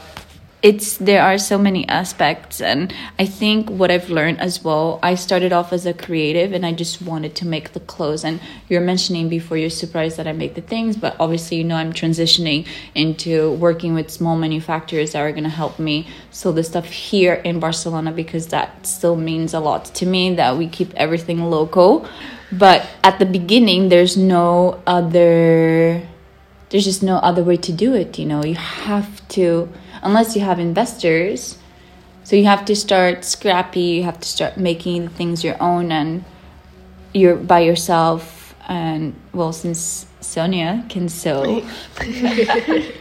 it's 0.64 0.98
there 0.98 1.22
are 1.22 1.38
so 1.38 1.56
many 1.56 1.88
aspects 1.88 2.60
and 2.60 2.92
i 3.20 3.26
think 3.26 3.70
what 3.70 3.92
i've 3.92 4.10
learned 4.10 4.40
as 4.42 4.64
well 4.64 5.00
i 5.04 5.14
started 5.14 5.54
off 5.54 5.72
as 5.72 5.86
a 5.86 5.94
creative 5.94 6.52
and 6.52 6.66
i 6.66 6.72
just 6.72 7.00
wanted 7.00 7.36
to 7.36 7.46
make 7.46 7.74
the 7.74 7.80
clothes. 7.82 8.26
And 8.26 8.40
you're 8.68 8.82
mentioning 8.82 9.30
before 9.30 9.56
you're 9.58 9.70
surprised 9.70 10.18
that 10.18 10.28
i 10.28 10.34
make 10.34 10.56
the 10.56 10.62
things 10.62 10.98
but 10.98 11.16
obviously 11.20 11.58
you 11.58 11.64
know 11.64 11.76
i'm 11.76 11.94
transitioning 11.94 12.68
into 12.96 13.52
working 13.54 13.94
with 13.94 14.10
small 14.10 14.36
manufacturers 14.36 15.12
that 15.12 15.20
are 15.20 15.32
going 15.32 15.44
to 15.44 15.50
help 15.50 15.78
me 15.78 16.08
sew 16.32 16.52
the 16.52 16.64
stuff 16.64 16.86
here 16.86 17.36
in 17.36 17.60
barcelona 17.60 18.12
because 18.12 18.48
that 18.48 18.88
still 18.88 19.16
means 19.16 19.54
a 19.54 19.60
lot 19.60 19.86
to 19.86 20.08
me 20.08 20.34
that 20.34 20.58
we 20.58 20.68
keep 20.68 20.94
everything 20.96 21.44
local. 21.44 22.08
But 22.52 22.88
at 23.04 23.20
the 23.20 23.26
beginning 23.26 23.90
there's 23.90 24.18
no 24.18 24.82
other 24.88 26.08
there's 26.70 26.84
just 26.84 27.04
no 27.04 27.18
other 27.18 27.44
way 27.44 27.58
to 27.58 27.72
do 27.72 27.94
it 27.94 28.18
you 28.18 28.26
know? 28.26 28.44
You 28.44 28.56
have 28.56 29.28
to 29.30 29.70
unless 30.02 30.36
you 30.36 30.42
have 30.42 30.60
investors. 30.60 31.58
So 32.24 32.36
you 32.36 32.46
have 32.46 32.66
to 32.66 32.76
start 32.76 33.24
scrappy 33.24 33.80
you 33.80 34.04
have 34.04 34.20
to 34.20 34.28
start 34.28 34.58
making 34.58 35.08
things 35.10 35.44
your 35.44 35.56
own 35.62 35.92
and 35.92 36.26
you're 37.14 37.38
by 37.38 37.62
yourself 37.62 38.54
and 38.68 39.16
well 39.34 39.54
since 39.54 40.06
sonja 40.22 40.88
can 40.90 41.10
sew. 41.10 41.64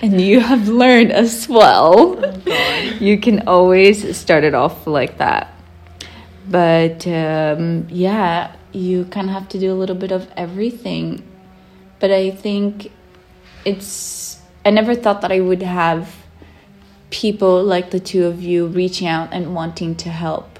And 0.00 0.20
you 0.20 0.40
have 0.40 0.68
learned 0.68 1.10
as 1.10 1.48
well. 1.48 2.22
You 3.00 3.18
can 3.18 3.48
always 3.48 4.16
start 4.16 4.44
it 4.44 4.54
off 4.54 4.86
like 4.86 5.18
that. 5.18 5.52
But 6.48 7.06
um, 7.06 7.88
yeah 7.90 8.54
you 8.76 9.06
kind 9.06 9.28
of 9.28 9.32
have 9.32 9.48
to 9.48 9.58
do 9.58 9.72
a 9.72 9.74
little 9.76 9.96
bit 9.96 10.12
of 10.12 10.28
everything. 10.36 11.22
But 11.98 12.10
i 12.10 12.30
think 12.30 12.92
it's 13.64 14.35
i 14.66 14.70
never 14.70 14.94
thought 14.94 15.20
that 15.22 15.32
i 15.32 15.40
would 15.40 15.62
have 15.62 16.14
people 17.10 17.62
like 17.62 17.90
the 17.90 18.00
two 18.00 18.26
of 18.26 18.42
you 18.42 18.66
reaching 18.66 19.06
out 19.06 19.28
and 19.32 19.54
wanting 19.54 19.94
to 19.94 20.10
help. 20.10 20.58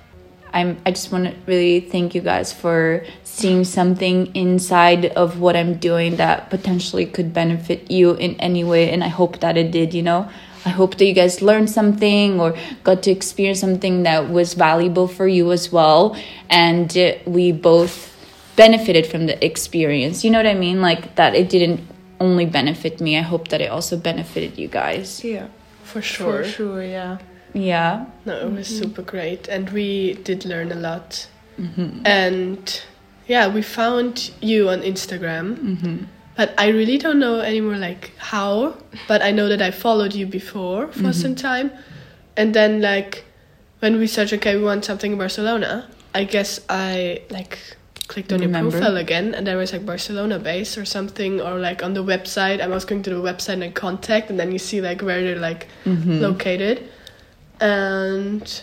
I'm 0.52 0.80
i 0.86 0.90
just 0.90 1.10
want 1.12 1.24
to 1.24 1.34
really 1.46 1.80
thank 1.80 2.14
you 2.14 2.20
guys 2.20 2.52
for 2.52 3.04
seeing 3.24 3.64
something 3.64 4.34
inside 4.34 5.06
of 5.06 5.40
what 5.40 5.56
i'm 5.56 5.74
doing 5.74 6.16
that 6.16 6.48
potentially 6.50 7.04
could 7.04 7.34
benefit 7.34 7.90
you 7.90 8.14
in 8.14 8.36
any 8.36 8.64
way 8.64 8.90
and 8.90 9.02
i 9.04 9.08
hope 9.08 9.40
that 9.40 9.56
it 9.56 9.70
did 9.70 9.92
you 9.92 10.02
know? 10.02 10.30
I 10.64 10.70
hope 10.70 10.96
that 10.96 11.04
you 11.04 11.12
guys 11.12 11.42
learned 11.42 11.70
something 11.70 12.40
or 12.40 12.56
got 12.82 13.02
to 13.04 13.10
experience 13.10 13.60
something 13.60 14.02
that 14.02 14.30
was 14.30 14.54
valuable 14.54 15.06
for 15.06 15.28
you 15.28 15.52
as 15.52 15.70
well 15.70 16.16
and 16.48 16.96
uh, 16.96 17.14
we 17.26 17.52
both 17.52 18.12
benefited 18.56 19.06
from 19.06 19.26
the 19.26 19.36
experience. 19.44 20.24
You 20.24 20.30
know 20.30 20.38
what 20.38 20.46
i 20.46 20.54
mean? 20.54 20.80
Like 20.80 21.16
that 21.16 21.34
it 21.34 21.50
didn't 21.50 21.80
only 22.20 22.46
benefit 22.46 23.00
me 23.00 23.16
i 23.18 23.22
hope 23.22 23.48
that 23.48 23.60
it 23.60 23.70
also 23.70 23.96
benefited 23.96 24.58
you 24.58 24.68
guys 24.68 25.22
Yeah, 25.24 25.48
For 25.84 26.02
sure. 26.02 26.42
for 26.42 26.48
sure. 26.48 26.82
Yeah. 26.82 27.18
yeah 27.52 28.06
No, 28.24 28.34
it 28.38 28.52
was 28.52 28.68
mm-hmm. 28.68 28.82
super 28.82 29.02
great, 29.02 29.48
and 29.48 29.70
we 29.70 30.14
did 30.24 30.44
learn 30.44 30.72
a 30.72 30.74
lot. 30.74 31.28
Mm-hmm. 31.58 32.02
And 32.04 32.82
yeah, 33.26 33.48
we 33.48 33.62
found 33.62 34.30
you 34.40 34.68
on 34.68 34.82
Instagram, 34.82 35.56
mm-hmm. 35.56 35.96
but 36.36 36.54
I 36.58 36.68
really 36.68 36.98
don't 36.98 37.18
know 37.18 37.40
anymore 37.40 37.76
like 37.78 38.12
how. 38.18 38.76
But 39.08 39.22
I 39.22 39.30
know 39.30 39.48
that 39.48 39.62
I 39.62 39.70
followed 39.70 40.14
you 40.14 40.26
before 40.26 40.88
for 40.92 41.12
some 41.12 41.34
time, 41.34 41.70
and 42.36 42.54
then 42.54 42.80
like 42.82 43.24
when 43.80 43.98
we 43.98 44.06
searched, 44.06 44.32
okay, 44.34 44.56
we 44.56 44.64
want 44.64 44.84
something 44.84 45.12
in 45.12 45.18
Barcelona. 45.18 45.88
I 46.14 46.24
guess 46.24 46.60
I 46.68 47.22
like 47.30 47.58
clicked 48.08 48.32
on 48.32 48.40
Remember. 48.40 48.70
your 48.70 48.80
profile 48.80 48.96
again, 48.96 49.34
and 49.34 49.46
there 49.46 49.56
was 49.56 49.72
like 49.72 49.84
Barcelona 49.84 50.38
base 50.38 50.78
or 50.78 50.84
something, 50.84 51.40
or 51.40 51.58
like 51.58 51.82
on 51.82 51.94
the 51.94 52.04
website. 52.04 52.60
I 52.60 52.66
was 52.66 52.84
going 52.84 53.02
to 53.04 53.10
the 53.10 53.16
website 53.16 53.62
and 53.62 53.74
contact, 53.74 54.30
and 54.30 54.38
then 54.38 54.52
you 54.52 54.58
see 54.58 54.80
like 54.80 55.02
where 55.02 55.22
they're 55.22 55.38
like 55.38 55.68
mm-hmm. 55.84 56.20
located. 56.20 56.88
And 57.60 58.62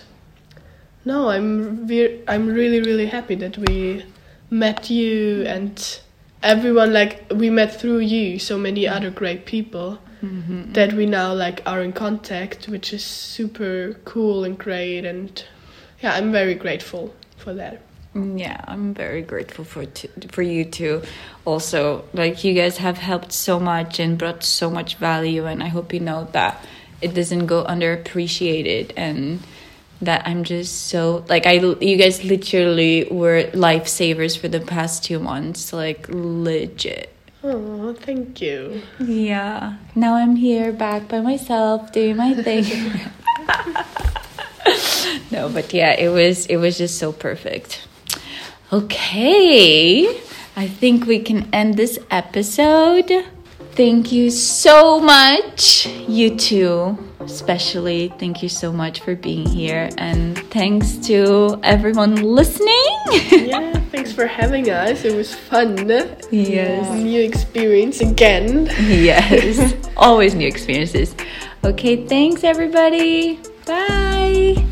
no 1.05 1.29
i'm 1.29 1.87
re- 1.87 2.21
i'm 2.27 2.47
really 2.47 2.79
really 2.81 3.07
happy 3.07 3.35
that 3.35 3.57
we 3.57 4.03
met 4.49 4.89
you 4.89 5.43
and 5.45 5.99
everyone 6.41 6.93
like 6.93 7.25
we 7.35 7.49
met 7.49 7.79
through 7.79 7.99
you 7.99 8.39
so 8.39 8.57
many 8.57 8.83
mm-hmm. 8.83 8.95
other 8.95 9.09
great 9.09 9.45
people 9.45 9.99
mm-hmm. 10.21 10.71
that 10.73 10.93
we 10.93 11.05
now 11.05 11.33
like 11.33 11.61
are 11.65 11.81
in 11.81 11.91
contact 11.91 12.67
which 12.67 12.93
is 12.93 13.03
super 13.03 13.99
cool 14.05 14.43
and 14.43 14.57
great. 14.57 15.05
And 15.05 15.43
yeah 16.01 16.13
i'm 16.13 16.31
very 16.31 16.55
grateful 16.55 17.13
for 17.37 17.53
that 17.53 17.81
Mm, 18.15 18.39
yeah, 18.39 18.61
I'm 18.67 18.93
very 18.93 19.23
grateful 19.23 19.65
for 19.65 19.85
t- 19.85 20.09
for 20.29 20.43
you 20.43 20.65
too. 20.65 21.01
Also, 21.45 22.05
like 22.13 22.43
you 22.43 22.53
guys 22.53 22.77
have 22.77 22.97
helped 22.99 23.31
so 23.31 23.59
much 23.59 23.99
and 23.99 24.17
brought 24.17 24.43
so 24.43 24.69
much 24.69 24.95
value, 24.95 25.45
and 25.45 25.63
I 25.63 25.67
hope 25.67 25.93
you 25.93 25.99
know 25.99 26.27
that 26.31 26.63
it 27.01 27.13
doesn't 27.15 27.47
go 27.47 27.65
underappreciated 27.65 28.93
and 28.95 29.39
that 30.01 30.27
I'm 30.27 30.43
just 30.43 30.87
so 30.87 31.25
like 31.27 31.47
I 31.47 31.53
you 31.53 31.97
guys 31.97 32.23
literally 32.23 33.07
were 33.09 33.43
lifesavers 33.53 34.37
for 34.37 34.47
the 34.47 34.59
past 34.59 35.03
two 35.03 35.19
months, 35.19 35.73
like 35.73 36.07
legit. 36.09 37.09
oh 37.43 37.93
thank 37.93 38.39
you 38.41 38.81
Yeah. 38.99 39.77
Now 39.95 40.15
I'm 40.15 40.35
here 40.35 40.71
back 40.71 41.07
by 41.07 41.19
myself 41.19 41.91
doing 41.91 42.15
my 42.17 42.33
thing. 42.35 42.63
no, 45.31 45.49
but 45.49 45.73
yeah, 45.73 45.91
it 45.91 46.09
was 46.09 46.45
it 46.45 46.57
was 46.57 46.77
just 46.77 46.97
so 46.99 47.11
perfect. 47.11 47.87
Okay. 48.73 50.07
I 50.55 50.67
think 50.67 51.05
we 51.05 51.19
can 51.19 51.47
end 51.53 51.77
this 51.77 51.99
episode. 52.09 53.11
Thank 53.73 54.11
you 54.11 54.31
so 54.31 54.99
much, 54.99 55.85
you 56.07 56.35
two, 56.35 56.97
especially. 57.19 58.11
Thank 58.17 58.41
you 58.41 58.49
so 58.49 58.73
much 58.73 59.01
for 59.01 59.15
being 59.15 59.45
here. 59.47 59.89
And 59.99 60.37
thanks 60.49 60.97
to 61.07 61.59
everyone 61.61 62.15
listening. 62.15 62.89
yeah 63.31 63.73
thanks 63.93 64.11
for 64.11 64.25
having 64.25 64.71
us 64.71 65.05
it 65.05 65.15
was 65.15 65.35
fun 65.35 65.77
yes. 66.31 66.89
new 66.99 67.21
experience 67.21 68.01
again 68.01 68.65
Yes. 68.79 69.75
Always 69.97 70.33
new 70.33 70.47
experiences. 70.47 71.15
Okay, 71.63 72.07
thanks 72.07 72.43
everybody. 72.43 73.39
Bye. 73.67 74.65